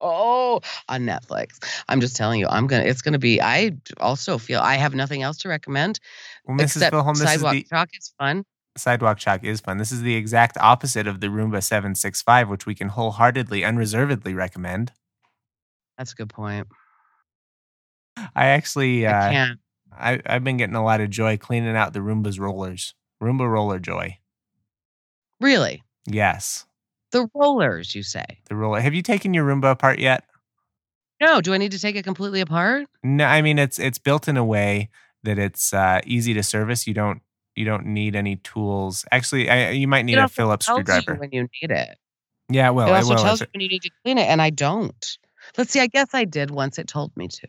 [0.01, 1.59] Oh, on Netflix.
[1.87, 2.83] I'm just telling you, I'm gonna.
[2.83, 3.41] It's gonna be.
[3.41, 5.99] I also feel I have nothing else to recommend
[6.45, 6.63] Well, Mrs.
[6.63, 8.45] except Philholm, this is Sidewalk the Chalk is fun.
[8.77, 9.77] Sidewalk Chalk is fun.
[9.77, 14.91] This is the exact opposite of the Roomba 765, which we can wholeheartedly, unreservedly recommend.
[15.97, 16.67] That's a good point.
[18.35, 19.59] I actually, I uh, can't.
[19.91, 22.93] I, I've been getting a lot of joy cleaning out the Roomba's rollers.
[23.21, 24.19] Roomba roller joy.
[25.39, 26.65] Really, Yes,
[27.11, 27.93] the rollers.
[27.95, 28.25] You say?
[28.49, 28.79] the roller.
[28.79, 30.23] Have you taken your Roomba apart yet?
[31.21, 31.41] No.
[31.41, 32.87] Do I need to take it completely apart?
[33.03, 34.89] No, I mean it's it's built in a way
[35.23, 36.85] that it's uh, easy to service.
[36.87, 37.21] You don't
[37.55, 39.03] you don't need any tools.
[39.11, 41.19] Actually, I, you might need a Phillips tells you screwdriver.
[41.19, 41.97] when you need it.
[42.49, 44.41] Yeah, well, it it also will tells you when you need to clean it, and
[44.41, 45.17] I don't.
[45.57, 45.79] Let's see.
[45.79, 46.77] I guess I did once.
[46.77, 47.47] It told me to.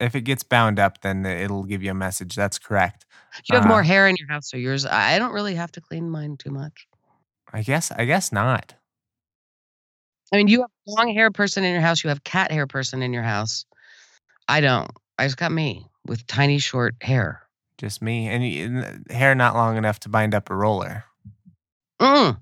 [0.00, 2.34] if it gets bound up, then it'll give you a message.
[2.36, 3.04] That's correct.
[3.50, 4.86] You have Uh, more hair in your house, so yours.
[4.86, 6.86] I don't really have to clean mine too much.
[7.52, 8.74] I guess I guess not.
[10.32, 12.04] I mean, you have long hair person in your house.
[12.04, 13.64] You have cat hair person in your house.
[14.46, 14.90] I don't.
[15.18, 17.42] I just got me with tiny short hair.
[17.78, 21.04] Just me and, and hair not long enough to bind up a roller.
[22.00, 22.38] Mm.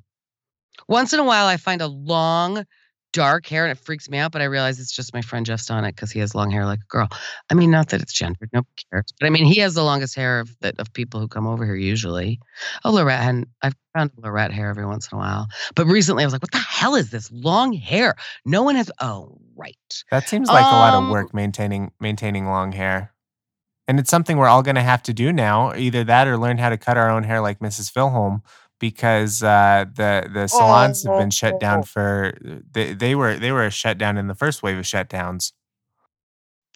[0.88, 2.64] Once in a while, I find a long,
[3.12, 4.32] dark hair, and it freaks me out.
[4.32, 6.80] But I realize it's just my friend Jeff Stonick because he has long hair like
[6.80, 7.08] a girl.
[7.50, 9.12] I mean, not that it's gendered, nobody cares.
[9.18, 11.64] But I mean, he has the longest hair of that of people who come over
[11.64, 12.40] here usually.
[12.84, 15.46] Oh, Lorette, and I've found Lorette hair every once in a while.
[15.74, 18.16] But recently, I was like, what the hell is this long hair?
[18.44, 18.90] No one has.
[19.00, 19.76] Oh, right.
[20.10, 23.12] That seems like a lot of Um, work maintaining maintaining long hair.
[23.88, 25.72] And it's something we're all going to have to do now.
[25.72, 27.92] Either that or learn how to cut our own hair like Mrs.
[27.92, 28.42] Philholm
[28.78, 32.34] because uh, the the salons have been shut down for
[32.72, 35.52] they, they were they were shut down in the first wave of shutdowns.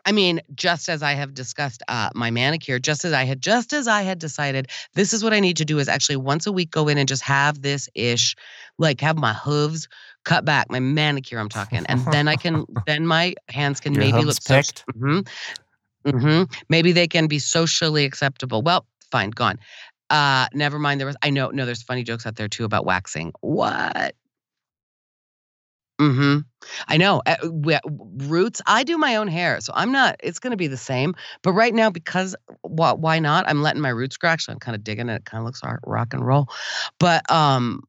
[0.06, 3.72] I mean, just as I have discussed uh, my manicure, just as I had, just
[3.72, 6.52] as I had decided, this is what I need to do is actually once a
[6.52, 8.34] week go in and just have this ish,
[8.78, 9.88] like have my hooves
[10.24, 11.38] cut back, my manicure.
[11.38, 14.54] I'm talking, and then I can, then my hands can Your maybe look so.
[14.54, 14.84] picked?
[14.98, 15.20] hmm
[16.06, 18.62] hmm Maybe they can be socially acceptable.
[18.62, 19.58] Well, fine, gone.
[20.10, 21.00] Uh, never mind.
[21.00, 23.32] There was, I know, no, there's funny jokes out there too about waxing.
[23.40, 24.14] What?
[26.00, 26.38] Mm-hmm.
[26.88, 27.22] I know.
[27.26, 27.78] Uh, we-
[28.26, 28.62] roots.
[28.66, 30.16] I do my own hair, so I'm not.
[30.22, 31.14] It's going to be the same.
[31.42, 33.46] But right now, because why, why not?
[33.48, 34.30] I'm letting my roots grow.
[34.30, 35.14] Actually, I'm kind of digging it.
[35.16, 36.48] It kind of looks rock and roll.
[36.98, 37.82] But um,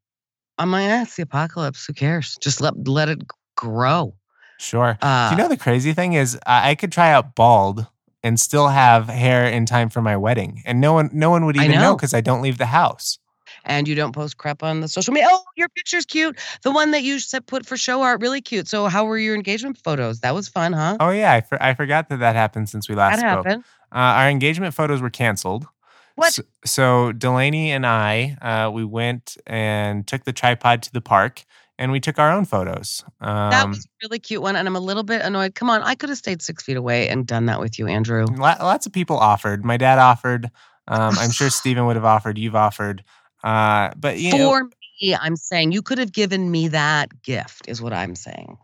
[0.57, 1.85] I'm like, eh, it's the apocalypse.
[1.85, 2.37] Who cares?
[2.41, 3.21] Just let let it
[3.55, 4.13] grow.
[4.59, 4.97] Sure.
[5.01, 7.87] Uh, Do you know the crazy thing is I I could try out bald
[8.23, 11.55] and still have hair in time for my wedding, and no one no one would
[11.57, 11.95] even know know.
[11.95, 13.19] because I don't leave the house.
[13.65, 15.27] and you don't post crap on the social media.
[15.31, 16.39] Oh, your picture's cute.
[16.63, 18.67] The one that you said put for show art, really cute.
[18.67, 20.19] So, how were your engagement photos?
[20.21, 20.97] That was fun, huh?
[20.99, 23.45] Oh yeah, I, for, I forgot that that happened since we last that spoke.
[23.45, 23.63] happened.
[23.93, 25.67] Uh, our engagement photos were canceled.
[26.15, 26.33] What?
[26.33, 31.43] So, so Delaney and I, uh, we went and took the tripod to the park,
[31.81, 33.03] and we took our own photos.
[33.19, 35.55] Um, that was a really cute one, and I'm a little bit annoyed.
[35.55, 38.25] Come on, I could have stayed six feet away and done that with you, Andrew.
[38.27, 39.65] lo- lots of people offered.
[39.65, 40.51] My dad offered.
[40.87, 42.37] Um, I'm sure Steven would have offered.
[42.37, 43.03] You've offered.
[43.43, 44.69] Uh, but you know, For
[45.01, 48.57] me, I'm saying you could have given me that gift, is what I'm saying.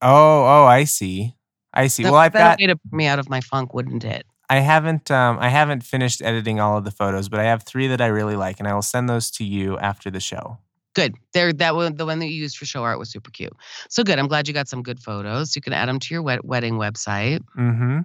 [0.00, 1.34] oh, oh, I see.
[1.74, 2.02] I see.
[2.04, 2.58] That Well, I've got.
[2.58, 4.24] way to put me out of my funk, wouldn't it?
[4.48, 5.10] I haven't.
[5.10, 8.06] Um, I haven't finished editing all of the photos, but I have three that I
[8.06, 10.58] really like, and I will send those to you after the show.
[10.94, 11.14] Good.
[11.32, 13.52] There, that one, the one that you used for show art was super cute.
[13.88, 14.18] So good.
[14.18, 15.56] I'm glad you got some good photos.
[15.56, 17.40] You can add them to your wed- wedding website.
[17.56, 18.00] Mm-hmm.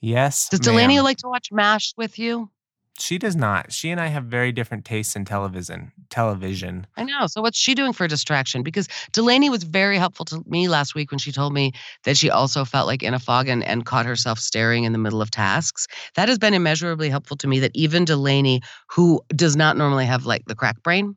[0.00, 0.48] Yes.
[0.48, 1.04] Does Delaney ma'am.
[1.04, 2.50] like to watch MASH with you?
[2.98, 3.72] She does not.
[3.72, 5.90] She and I have very different tastes in television.
[6.10, 6.86] Television.
[6.96, 7.26] I know.
[7.28, 8.62] So what's she doing for distraction?
[8.62, 11.72] Because Delaney was very helpful to me last week when she told me
[12.04, 14.98] that she also felt like in a fog and, and caught herself staring in the
[14.98, 15.86] middle of tasks.
[16.14, 20.26] That has been immeasurably helpful to me that even Delaney, who does not normally have
[20.26, 21.16] like the crack brain,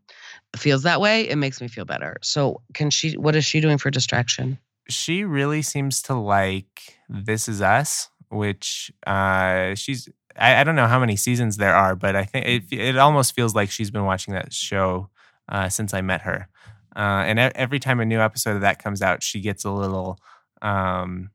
[0.56, 1.28] feels that way.
[1.30, 2.18] It makes me feel better.
[2.22, 4.58] So can she what is she doing for distraction?
[4.90, 10.10] She really seems to like This Is Us, which uh, she's.
[10.36, 13.36] I, I don't know how many seasons there are, but I think it, it almost
[13.36, 15.10] feels like she's been watching that show
[15.48, 16.48] uh, since I met her.
[16.96, 20.20] Uh, and every time a new episode of that comes out, she gets a little,
[20.62, 21.32] um,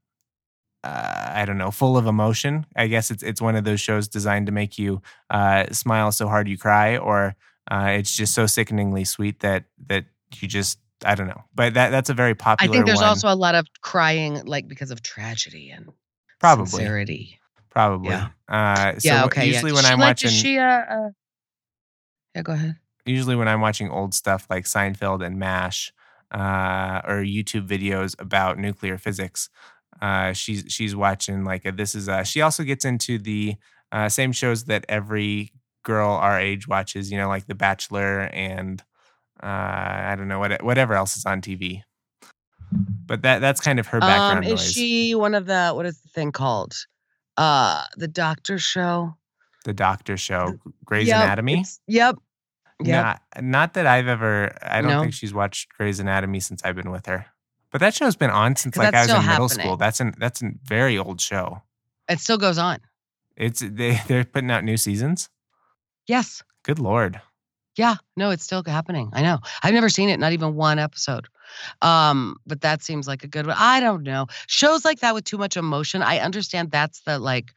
[0.84, 2.66] uh, I don't know, full of emotion.
[2.76, 6.28] I guess it's it's one of those shows designed to make you uh, smile so
[6.28, 7.34] hard you cry, or
[7.70, 10.06] uh, it's just so sickeningly sweet that that
[10.36, 11.44] you just I don't know.
[11.54, 12.70] But that that's a very popular.
[12.70, 13.08] I think there's one.
[13.08, 15.90] also a lot of crying, like because of tragedy and
[16.40, 16.66] Probably.
[16.66, 17.38] sincerity.
[17.70, 18.10] probably.
[18.10, 18.28] Yeah.
[18.48, 19.24] Uh, so yeah.
[19.26, 19.46] Okay.
[19.46, 19.74] usually yeah.
[19.74, 21.08] when she I'm like- watching, she, uh, uh,
[22.34, 22.42] yeah.
[22.42, 22.76] Go ahead.
[23.06, 25.92] usually when I'm watching old stuff like Seinfeld and MASH,
[26.30, 29.50] uh, or YouTube videos about nuclear physics,
[30.00, 32.08] uh, she's she's watching like a, this is.
[32.08, 33.56] Uh, she also gets into the
[33.92, 35.52] uh, same shows that every
[35.88, 37.10] girl our age watches.
[37.10, 38.80] You know, like The Bachelor and
[39.42, 41.82] uh, I don't know what whatever else is on TV.
[43.06, 44.72] But that that's kind of her background Um, is noise.
[44.72, 46.74] she one of the what is the thing called?
[47.36, 49.16] Uh, the Doctor Show.
[49.64, 51.64] the Doctor Show, Grey's Yep, Anatomy.
[51.86, 52.16] Yep.
[52.84, 53.04] Yep.
[53.04, 54.56] Not, not that I've ever.
[54.62, 55.00] I don't No?
[55.00, 57.26] think she's watched Grey's Anatomy since I've been with her.
[57.72, 59.76] But that show's been on since like I was in still middle school.
[59.76, 61.62] That's an that's a very old show.
[62.08, 62.78] It still goes on.
[63.36, 65.28] It's they they're putting out new seasons.
[66.08, 66.42] Yes.
[66.64, 67.20] Good lord.
[67.76, 67.96] Yeah.
[68.16, 69.10] No, it's still happening.
[69.12, 69.38] I know.
[69.62, 71.28] I've never seen it, not even one episode.
[71.80, 73.56] Um, but that seems like a good one.
[73.56, 74.26] I don't know.
[74.48, 76.02] Shows like that with too much emotion.
[76.02, 77.52] I understand that's the like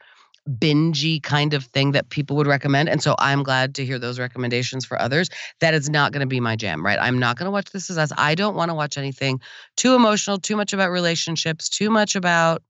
[0.48, 2.88] bingey kind of thing that people would recommend.
[2.88, 5.28] And so I'm glad to hear those recommendations for others.
[5.60, 6.98] That is not going to be my jam, right?
[7.00, 8.12] I'm not going to watch This Is Us.
[8.16, 9.40] I don't want to watch anything
[9.76, 12.62] too emotional, too much about relationships, too much about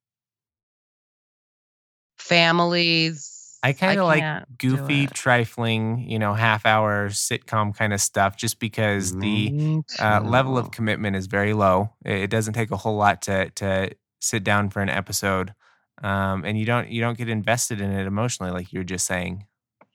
[2.19, 3.32] families.
[3.63, 8.59] I kind of like goofy, trifling, you know, half hour sitcom kind of stuff, just
[8.59, 11.91] because the uh, level of commitment is very low.
[12.05, 13.91] It, it doesn't take a whole lot to to
[14.21, 15.55] sit down for an episode,
[16.03, 19.47] um, and you don't you don't get invested in it emotionally, like you're just saying.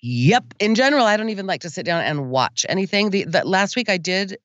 [0.02, 0.54] Yep.
[0.60, 3.10] In general, I don't even like to sit down and watch anything.
[3.10, 4.38] The, the last week I did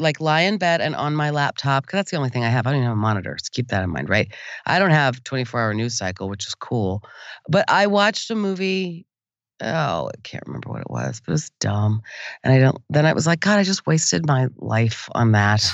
[0.00, 2.66] like lie in bed and on my laptop because that's the only thing I have.
[2.66, 3.36] I don't even have a monitor.
[3.42, 4.32] So keep that in mind, right?
[4.66, 7.02] I don't have 24 hour news cycle, which is cool.
[7.48, 9.06] But I watched a movie.
[9.62, 12.00] Oh, I can't remember what it was, but it was dumb.
[12.42, 15.64] And I don't, then I was like, God, I just wasted my life on that.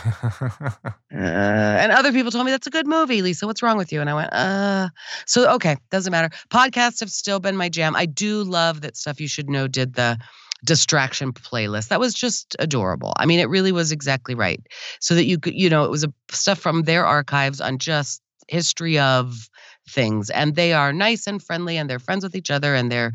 [1.14, 3.46] Uh, and other people told me that's a good movie, Lisa.
[3.46, 4.02] What's wrong with you?
[4.02, 4.88] And I went, uh.
[5.24, 6.28] So okay, doesn't matter.
[6.50, 7.96] Podcasts have still been my jam.
[7.96, 10.18] I do love that stuff you should know did the
[10.64, 11.88] distraction playlist.
[11.88, 13.12] That was just adorable.
[13.18, 14.60] I mean, it really was exactly right.
[15.00, 18.22] So that you could, you know, it was a stuff from their archives on just
[18.48, 19.48] history of
[19.88, 23.12] things, and they are nice and friendly, and they're friends with each other, and their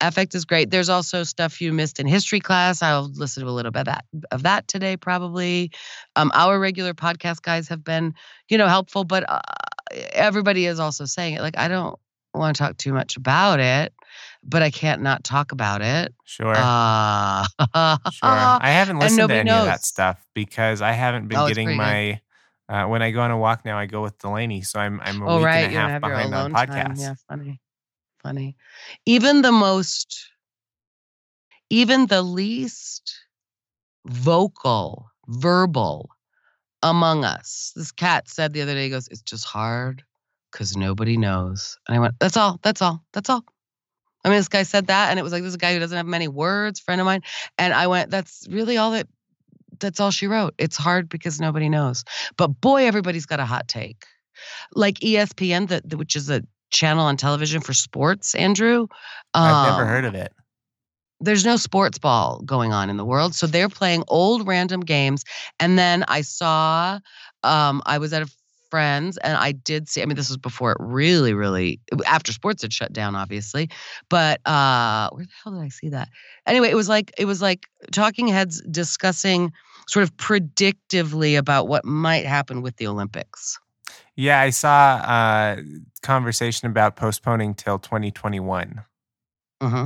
[0.00, 0.70] affect is great.
[0.70, 2.82] There's also stuff you missed in history class.
[2.82, 5.70] I'll listen to a little bit of that of that today, probably.
[6.16, 8.14] Um, our regular podcast guys have been,
[8.48, 9.40] you know, helpful, but uh,
[10.12, 11.40] everybody is also saying it.
[11.40, 11.98] Like, I don't
[12.34, 13.92] want to talk too much about it,
[14.42, 16.14] but I can't not talk about it.
[16.24, 16.54] sure.
[16.56, 17.46] Uh,
[18.12, 18.30] Sure.
[18.30, 22.20] I haven't listened to any of that stuff because I haven't been Oh, getting my.
[22.68, 25.20] Uh, when I go on a walk now, I go with Delaney, so I'm I'm
[25.20, 25.64] a oh, week right.
[25.66, 26.66] and a half behind on podcasts.
[26.68, 26.94] time.
[26.96, 27.60] Yeah, funny.
[28.22, 28.56] Funny.
[29.04, 30.30] Even the most,
[31.68, 33.14] even the least
[34.06, 36.08] vocal, verbal
[36.82, 37.72] among us.
[37.76, 40.02] This cat said the other day, he goes, It's just hard
[40.50, 41.76] because nobody knows.
[41.86, 42.58] And I went, That's all.
[42.62, 43.04] That's all.
[43.12, 43.44] That's all.
[44.24, 45.80] I mean, this guy said that, and it was like, This is a guy who
[45.80, 47.22] doesn't have many words, friend of mine.
[47.58, 49.06] And I went, That's really all that.
[49.80, 50.54] That's all she wrote.
[50.58, 52.04] It's hard because nobody knows.
[52.36, 54.06] But boy, everybody's got a hot take.
[54.74, 58.86] Like ESPN, that the, which is a channel on television for sports, Andrew.
[59.34, 60.32] I've never um, heard of it.
[61.20, 63.34] there's no sports ball going on in the world.
[63.34, 65.24] So they're playing old random games.
[65.60, 66.98] And then I saw,
[67.42, 68.30] um, I was at a
[68.74, 72.62] friend's and I did see, I mean, this was before it really, really, after sports
[72.62, 73.68] had shut down, obviously.
[74.08, 76.08] But uh, where the hell did I see that?
[76.44, 79.52] Anyway, it was like, it was like talking heads discussing
[79.86, 83.60] sort of predictively about what might happen with the Olympics.
[84.16, 85.56] Yeah, I saw uh
[86.02, 88.82] conversation about postponing till 2021,
[89.62, 89.84] hmm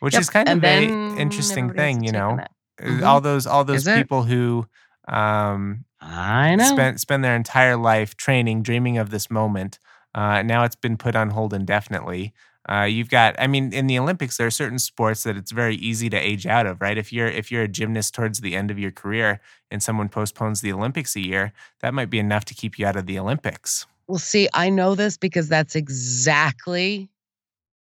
[0.00, 0.20] which Yep.
[0.20, 2.38] is kind of and a very interesting thing, you know.
[2.82, 4.66] Uh, All those all those people who
[5.08, 6.64] um I know.
[6.64, 9.78] spend spend their entire life training, dreaming of this moment.
[10.14, 12.32] Uh, now it's been put on hold indefinitely.
[12.68, 15.76] Uh, you've got, I mean, in the Olympics, there are certain sports that it's very
[15.76, 16.98] easy to age out of, right?
[16.98, 19.40] If you're if you're a gymnast towards the end of your career
[19.70, 22.96] and someone postpones the Olympics a year, that might be enough to keep you out
[22.96, 23.86] of the Olympics.
[24.06, 27.08] Well, see, I know this because that's exactly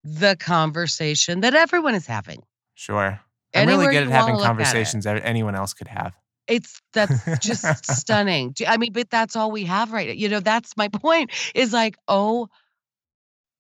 [0.05, 2.43] the conversation that everyone is having.
[2.75, 3.21] Sure,
[3.55, 6.15] I'm Anywhere really good at having wanna at conversations that anyone else could have.
[6.51, 8.55] It's that's just stunning.
[8.67, 10.15] I mean, but that's all we have right.
[10.17, 11.31] You know, that's my point.
[11.55, 12.49] Is like, oh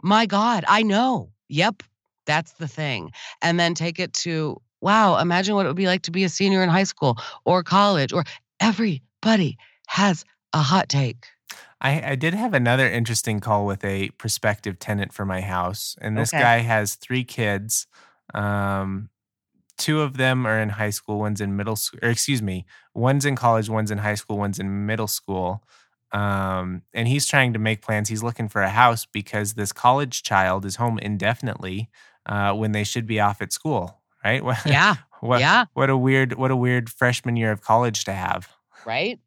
[0.03, 1.30] my God, I know.
[1.49, 1.82] Yep,
[2.26, 3.12] that's the thing.
[3.43, 5.18] And then take it to wow.
[5.18, 8.12] Imagine what it would be like to be a senior in high school or college
[8.12, 8.24] or
[8.61, 9.57] Everybody
[9.88, 11.26] has a hot take.
[11.80, 16.16] I, I did have another interesting call with a prospective tenant for my house, and
[16.16, 16.43] this Okay.
[16.43, 17.86] guy has three kids.
[18.34, 19.09] Um,
[19.81, 21.18] two of them are in high school.
[21.18, 24.61] One's in middle school, or excuse me, one's in college, one's in high school, one's
[24.61, 25.64] in middle school.
[26.12, 28.09] Um, and he's trying to make plans.
[28.09, 31.89] He's looking for a house because this college child is home indefinitely
[32.26, 33.97] uh, when they should be off at school.
[34.24, 34.43] Right?
[34.66, 34.97] Yeah.
[35.20, 35.64] what, yeah.
[35.72, 38.49] what a weird, what a weird freshman year of college to have.
[38.85, 39.18] Right.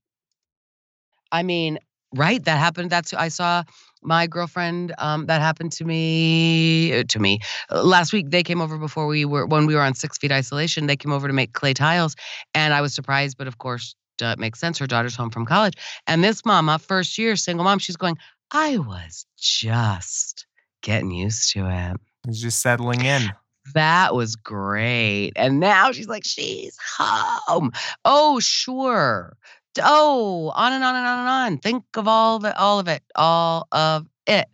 [1.32, 1.80] I mean,
[2.14, 2.44] right.
[2.44, 2.90] That happened.
[2.90, 3.64] That's, I saw
[4.06, 7.40] my girlfriend, um, that happened to me, uh, to me
[7.72, 8.30] Uh, last week.
[8.30, 11.12] They came over before we were, when we were on six feet isolation, they came
[11.12, 12.16] over to make clay tiles.
[12.54, 14.78] And I was surprised, but of course, uh, it makes sense.
[14.78, 15.76] Her daughter's home from college.
[16.08, 18.18] And this mama, first year single mom, she's going,
[18.52, 20.46] I was just
[20.82, 21.98] getting used to it.
[22.26, 23.32] He's just settling in.
[23.74, 25.32] That was great.
[25.36, 27.72] And now she's like, she's home.
[28.04, 29.38] Oh, sure.
[29.82, 31.58] Oh, on and on and on and on.
[31.60, 33.04] Think of all the all of it.
[33.16, 34.48] All of it.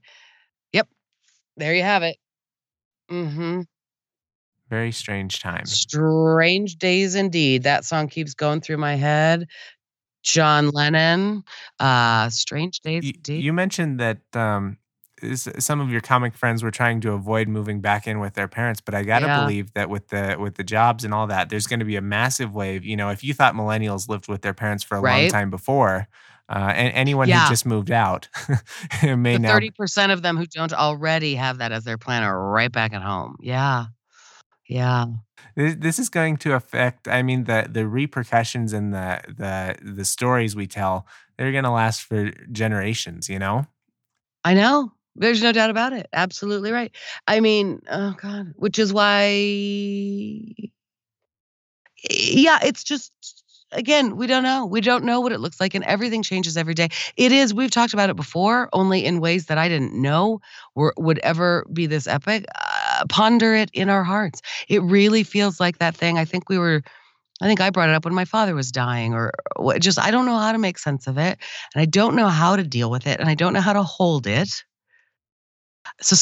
[0.74, 0.88] Yep.
[1.58, 2.18] There you have it.
[3.10, 3.62] Mm-hmm.
[4.70, 5.66] Very strange time.
[5.66, 7.64] Strange days indeed.
[7.64, 9.48] That song keeps going through my head.
[10.24, 11.44] John Lennon.
[11.80, 13.44] Uh Strange Days Y- indeed.
[13.44, 14.78] You mentioned that um,
[15.34, 18.82] some of your comic friends were trying to avoid moving back in with their parents,
[18.82, 19.42] but I gotta Yeah.
[19.42, 22.02] believe that with the with the jobs and all that, there's going to be a
[22.02, 22.86] massive wave.
[22.86, 26.08] You know, if you thought millennials lived with their parents for a long time before,
[26.50, 27.44] uh, and anyone Yeah.
[27.46, 28.28] who just moved out
[29.04, 29.54] may the now.
[29.54, 32.94] thirty percent of them who don't already have that as their plan are right back
[32.94, 33.36] at home.
[33.40, 33.86] Yeah.
[34.68, 35.06] Yeah.
[35.56, 37.08] This, this is going to affect.
[37.08, 41.06] I mean, the the repercussions and the the the stories we tell.
[41.38, 43.30] They're going to last for generations.
[43.30, 43.66] You know.
[44.44, 44.94] I know.
[45.20, 46.08] There's no doubt about it.
[46.14, 46.96] Absolutely right.
[47.28, 49.26] I mean, oh God, which is why,
[52.10, 53.12] yeah, it's just,
[53.74, 54.66] again, we don't know.
[54.66, 56.88] We don't know what it looks like, and everything changes every day.
[57.18, 60.40] It is, we've talked about it before, only in ways that I didn't know
[60.74, 62.46] were, would ever be this epic.
[62.56, 64.42] Uh, ponder it in our hearts.
[64.70, 66.18] It really feels like that thing.
[66.18, 66.82] I think we were.
[67.42, 69.32] I think I brought it up when my father was dying, or
[69.80, 71.38] just I don't know how to make sense of it,
[71.74, 73.84] and I don't know how to deal with it, and I don't know how to
[73.84, 74.64] hold it
[76.02, 76.16] so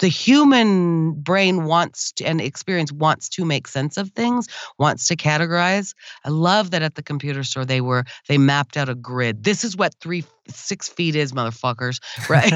[0.00, 5.16] the human brain wants to, and experience wants to make sense of things wants to
[5.16, 5.94] categorize.
[6.24, 9.44] I love that at the computer store they were they mapped out a grid.
[9.44, 12.52] This is what three six feet is motherfuckers right?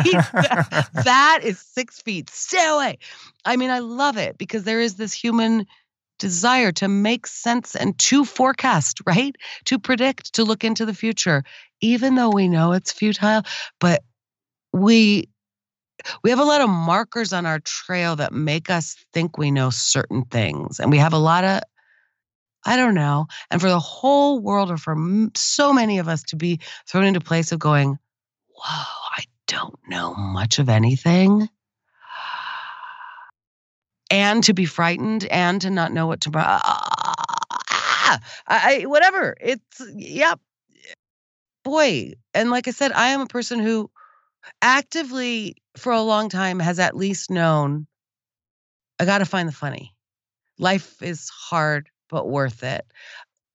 [1.04, 2.30] That is six feet.
[2.30, 2.98] Stay away
[3.44, 5.66] i mean i love it because there is this human
[6.18, 9.36] desire to make sense and to forecast right?
[9.66, 11.42] To predict to look into the future
[11.80, 13.42] even though we know it's futile
[13.80, 14.02] but
[14.72, 15.28] we
[16.22, 19.70] we have a lot of markers on our trail that make us think we know
[19.70, 21.60] certain things and we have a lot of
[22.66, 24.96] i don't know and for the whole world or for
[25.34, 27.98] so many of us to be thrown into place of going
[28.48, 28.84] whoa
[29.16, 31.48] i don't know much of anything.
[34.10, 40.38] And to be frightened and to not know what to ah, I, whatever it's yep.
[41.64, 43.90] Boy and like i said i am a person who
[44.62, 47.86] actively for a long time has at least known
[48.98, 49.94] I got to find the funny.
[50.58, 52.86] Life is hard, but worth it.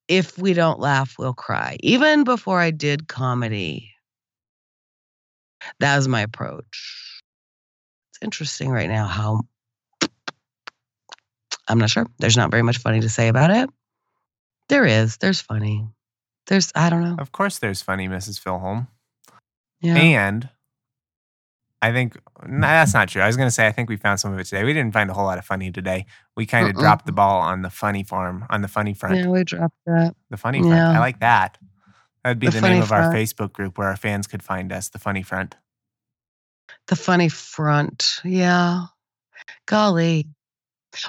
[0.08, 1.78] If we don't laugh, we'll cry.
[1.82, 3.92] Even before I did comedy,
[5.80, 7.22] that was my approach.
[8.12, 9.42] It's interesting right now how
[11.68, 12.08] I'm not sure.
[12.18, 13.70] There's not very much funny to say about it.
[14.68, 15.18] There is.
[15.18, 15.88] There's funny.
[16.48, 17.16] There's, I don't know.
[17.20, 18.42] Of course, there's funny, Mrs.
[18.42, 18.88] Philholm.
[19.80, 19.96] Yeah.
[19.96, 20.50] And
[21.82, 23.22] I think no, that's not true.
[23.22, 24.64] I was going to say I think we found some of it today.
[24.64, 26.06] We didn't find a whole lot of funny today.
[26.36, 26.80] We kind of Mm-mm.
[26.82, 29.16] dropped the ball on the funny farm, on the funny front.
[29.18, 30.14] yeah, we dropped that.
[30.30, 30.76] The funny front.
[30.76, 30.92] Yeah.
[30.92, 31.58] I like that.
[32.24, 33.14] That'd be The the, name of our.
[33.14, 34.90] Facebook group where our fans could find us.
[34.90, 35.56] The funny front.
[36.88, 38.20] The funny front.
[38.26, 38.86] Yeah.
[39.66, 40.28] Golly.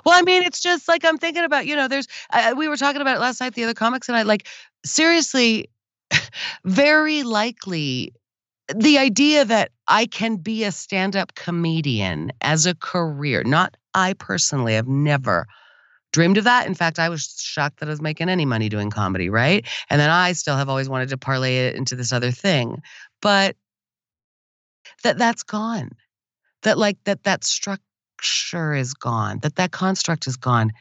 [0.05, 2.77] Well, I mean, it's just like I'm thinking about, you know, there's, uh, we were
[2.77, 4.47] talking about it last night, the other comics, and I like,
[4.85, 5.69] seriously,
[6.65, 8.13] very likely
[8.75, 14.13] the idea that I can be a stand up comedian as a career, not I
[14.15, 15.47] personally, have never
[16.13, 16.67] dreamed of that.
[16.67, 19.67] In fact, I was shocked that I was making any money doing comedy, right?
[19.91, 22.83] And then I still have always wanted to parlay it into this other thing.
[23.21, 23.57] But
[25.03, 25.91] that that's gone.
[26.63, 29.41] That like that that structure is gone.
[29.41, 30.73] That that construct is gone.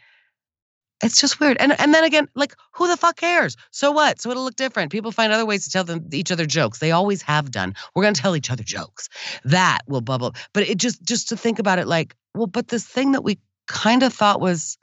[1.01, 1.57] It's just weird.
[1.59, 3.55] And and then again, like who the fuck cares?
[3.71, 4.21] So what?
[4.21, 4.91] So it'll look different.
[4.91, 6.79] People find other ways to tell them each other jokes.
[6.79, 7.73] They always have done.
[7.95, 9.09] We're gonna tell each other jokes.
[9.45, 10.33] That will bubble.
[10.53, 13.39] But it just just to think about it like, well, but this thing that we
[13.67, 14.77] kind of thought was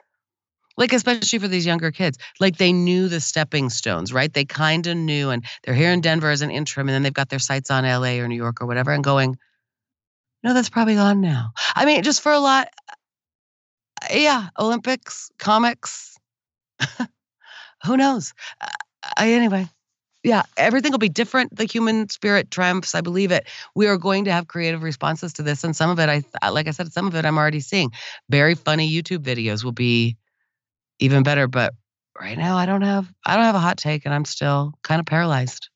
[0.77, 4.31] Like, especially for these younger kids, like they knew the stepping stones, right?
[4.31, 7.13] They kind of knew, and they're here in Denver as an interim, and then they've
[7.13, 9.37] got their sights on LA or New York or whatever, and going,
[10.43, 11.51] no, that's probably gone now.
[11.75, 12.69] I mean, just for a lot,
[14.11, 16.17] yeah, Olympics, comics,
[17.85, 18.33] who knows?
[18.61, 18.67] Uh,
[19.17, 19.69] I, anyway,
[20.23, 21.55] yeah, everything will be different.
[21.55, 22.95] The human spirit triumphs.
[22.95, 23.47] I believe it.
[23.75, 26.67] We are going to have creative responses to this, and some of it, I like
[26.67, 27.91] I said, some of it I'm already seeing.
[28.29, 30.17] Very funny YouTube videos will be
[30.99, 31.47] even better.
[31.47, 31.73] But
[32.19, 34.99] right now, I don't have I don't have a hot take, and I'm still kind
[34.99, 35.69] of paralyzed.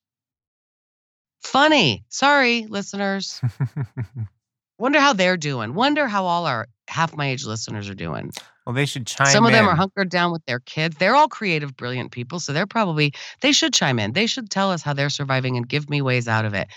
[1.44, 2.04] Funny.
[2.10, 3.42] Sorry, listeners.
[4.82, 5.76] Wonder how they're doing.
[5.76, 8.32] Wonder how all our half my age listeners are doing.
[8.66, 9.32] Well, they should chime in.
[9.32, 9.70] Some of them in.
[9.70, 10.98] are hunkered down with their kids.
[10.98, 12.40] They're all creative, brilliant people.
[12.40, 14.14] So they're probably, they should chime in.
[14.14, 16.68] They should tell us how they're surviving and give me ways out of it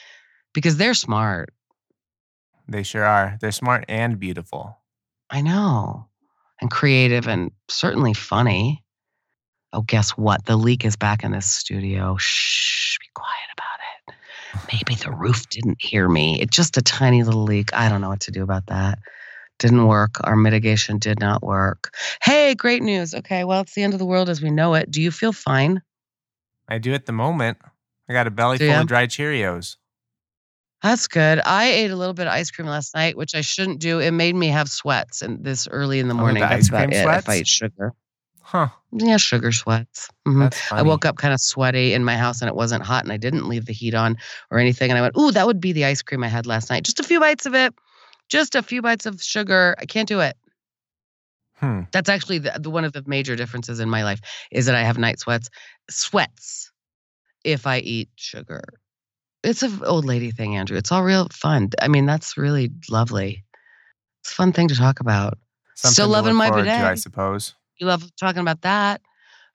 [0.52, 1.48] because they're smart.
[2.68, 3.38] They sure are.
[3.40, 4.78] They're smart and beautiful.
[5.30, 6.06] I know.
[6.60, 8.84] And creative and certainly funny.
[9.72, 10.44] Oh, guess what?
[10.44, 12.18] The leak is back in this studio.
[12.18, 13.53] Shh, be quiet.
[14.72, 16.40] Maybe the roof didn't hear me.
[16.40, 17.70] It's just a tiny little leak.
[17.72, 18.98] I don't know what to do about that.
[19.58, 20.16] Didn't work.
[20.24, 21.94] Our mitigation did not work.
[22.22, 23.14] Hey, great news.
[23.14, 24.90] Okay, well, it's the end of the world as we know it.
[24.90, 25.80] Do you feel fine?
[26.68, 27.58] I do at the moment.
[28.08, 29.76] I got a belly Do full of dry Cheerios.
[30.82, 31.40] That's good.
[31.44, 34.00] I ate a little bit of ice cream last night, which I shouldn't do.
[34.00, 36.42] It made me have sweats and this early in the Oh, the morning.
[36.42, 37.18] That's ice about cream it.
[37.18, 37.28] If?
[37.28, 37.94] I eat sugar.
[38.44, 38.68] Huh.
[38.92, 40.10] Yeah, sugar sweats.
[40.26, 40.54] Mhm.
[40.70, 43.16] I woke up kind of sweaty in my house and it wasn't hot and I
[43.16, 44.18] didn't leave the heat on
[44.50, 44.90] or anything.
[44.90, 46.84] And I went, ooh, that would be the ice cream I had last night.
[46.84, 47.74] Just a few bites of it.
[48.28, 49.74] Just a few bites of sugar.
[49.78, 50.36] I can't do it.
[51.54, 51.80] Hmm.
[51.92, 54.20] That's actually the, the one of the major differences in my life
[54.50, 55.48] is that I have night sweats.
[55.88, 56.70] Sweats
[57.44, 58.62] if I eat sugar.
[59.42, 60.76] It's an old lady thing, Andrew.
[60.76, 61.70] It's all real fun.
[61.80, 63.44] I mean, that's really lovely.
[64.22, 65.38] It's a fun thing to talk about.
[65.74, 67.54] Something Still loving my forward to, I suppose.
[67.78, 69.00] You love talking about that.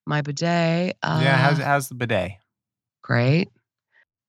[0.05, 0.97] My bidet.
[1.01, 1.37] Uh, yeah.
[1.37, 2.33] How's how's the bidet?
[3.09, 3.49] great.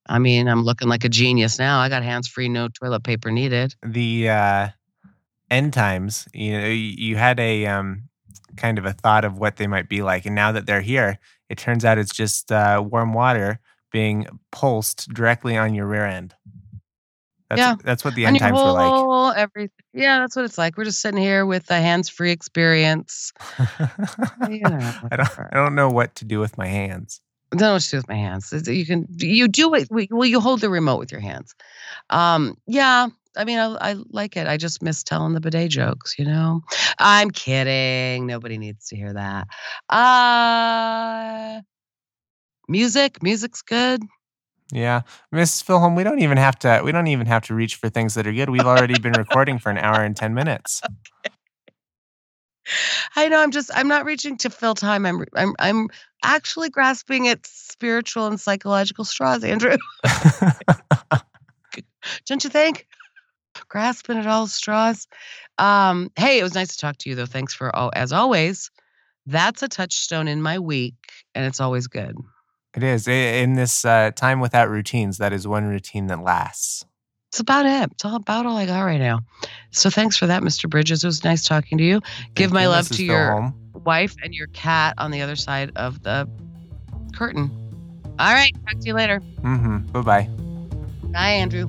[0.08, 1.80] I mean, I'm looking like a genius now.
[1.80, 3.74] I got hands free, no toilet paper needed.
[3.84, 4.68] The uh,
[5.50, 6.26] end times.
[6.32, 8.08] You know, you, you had a um,
[8.56, 11.18] kind of a thought of what they might be like, and now that they're here,
[11.50, 13.60] it turns out it's just uh, warm water
[13.92, 16.34] being pulsed directly on your rear end.
[17.50, 17.74] That's, Yeah.
[17.82, 19.36] that's what the end times were like.
[19.36, 19.70] everything.
[19.92, 20.76] Yeah, that's what it's like.
[20.78, 23.32] We're just sitting here with a hands free experience.
[24.48, 27.20] You know, I don't I don't know what to do with my hands.
[27.52, 28.52] I don't know what to do with my hands.
[28.66, 29.88] You can you do it.
[29.90, 31.54] Well, you hold the remote with your hands.
[32.08, 33.08] Um, yeah.
[33.36, 34.46] I mean, I, I like it.
[34.48, 36.18] I just miss telling the bidet jokes.
[36.18, 36.62] You know,
[36.98, 38.26] I'm kidding.
[38.26, 39.46] Nobody needs to hear that.
[39.88, 41.60] Uh,
[42.68, 43.22] music.
[43.22, 44.02] Music's good.
[44.72, 45.02] Yeah,
[45.34, 45.64] Mrs.
[45.64, 48.26] Philholm, we don't even have to we don't even have to reach for things that
[48.26, 48.50] are good.
[48.50, 50.80] We've already been recording for an hour and 10 minutes.
[53.16, 53.40] I know.
[53.40, 53.70] I'm just.
[53.74, 55.06] I'm not reaching to fill time.
[55.06, 55.24] I'm.
[55.34, 55.54] I'm.
[55.58, 55.88] I'm
[56.22, 59.76] actually grasping at spiritual and psychological straws, Andrew.
[62.26, 62.86] Don't you think?
[63.68, 65.06] Grasping at all straws.
[65.58, 67.26] Um, hey, it was nice to talk to you, though.
[67.26, 68.70] Thanks for all, as always.
[69.26, 70.94] That's a touchstone in my week,
[71.34, 72.16] and it's always good.
[72.74, 75.18] It is in this uh, time without routines.
[75.18, 76.84] That is one routine that lasts.
[77.28, 77.90] It's about it.
[77.92, 79.20] It's all about all I got right now.
[79.70, 80.68] So thanks for that, Mr.
[80.68, 81.04] Bridges.
[81.04, 82.00] It was nice talking to you.
[82.34, 82.96] Give my you, love Mrs.
[82.96, 83.54] to your Philholm.
[83.84, 86.28] wife and your cat on the other side of the
[87.14, 87.50] curtain.
[88.18, 88.52] All right.
[88.66, 89.20] Talk to you later.
[89.42, 89.78] Mm-hmm.
[89.92, 90.28] Bye bye.
[91.12, 91.68] Bye, Andrew.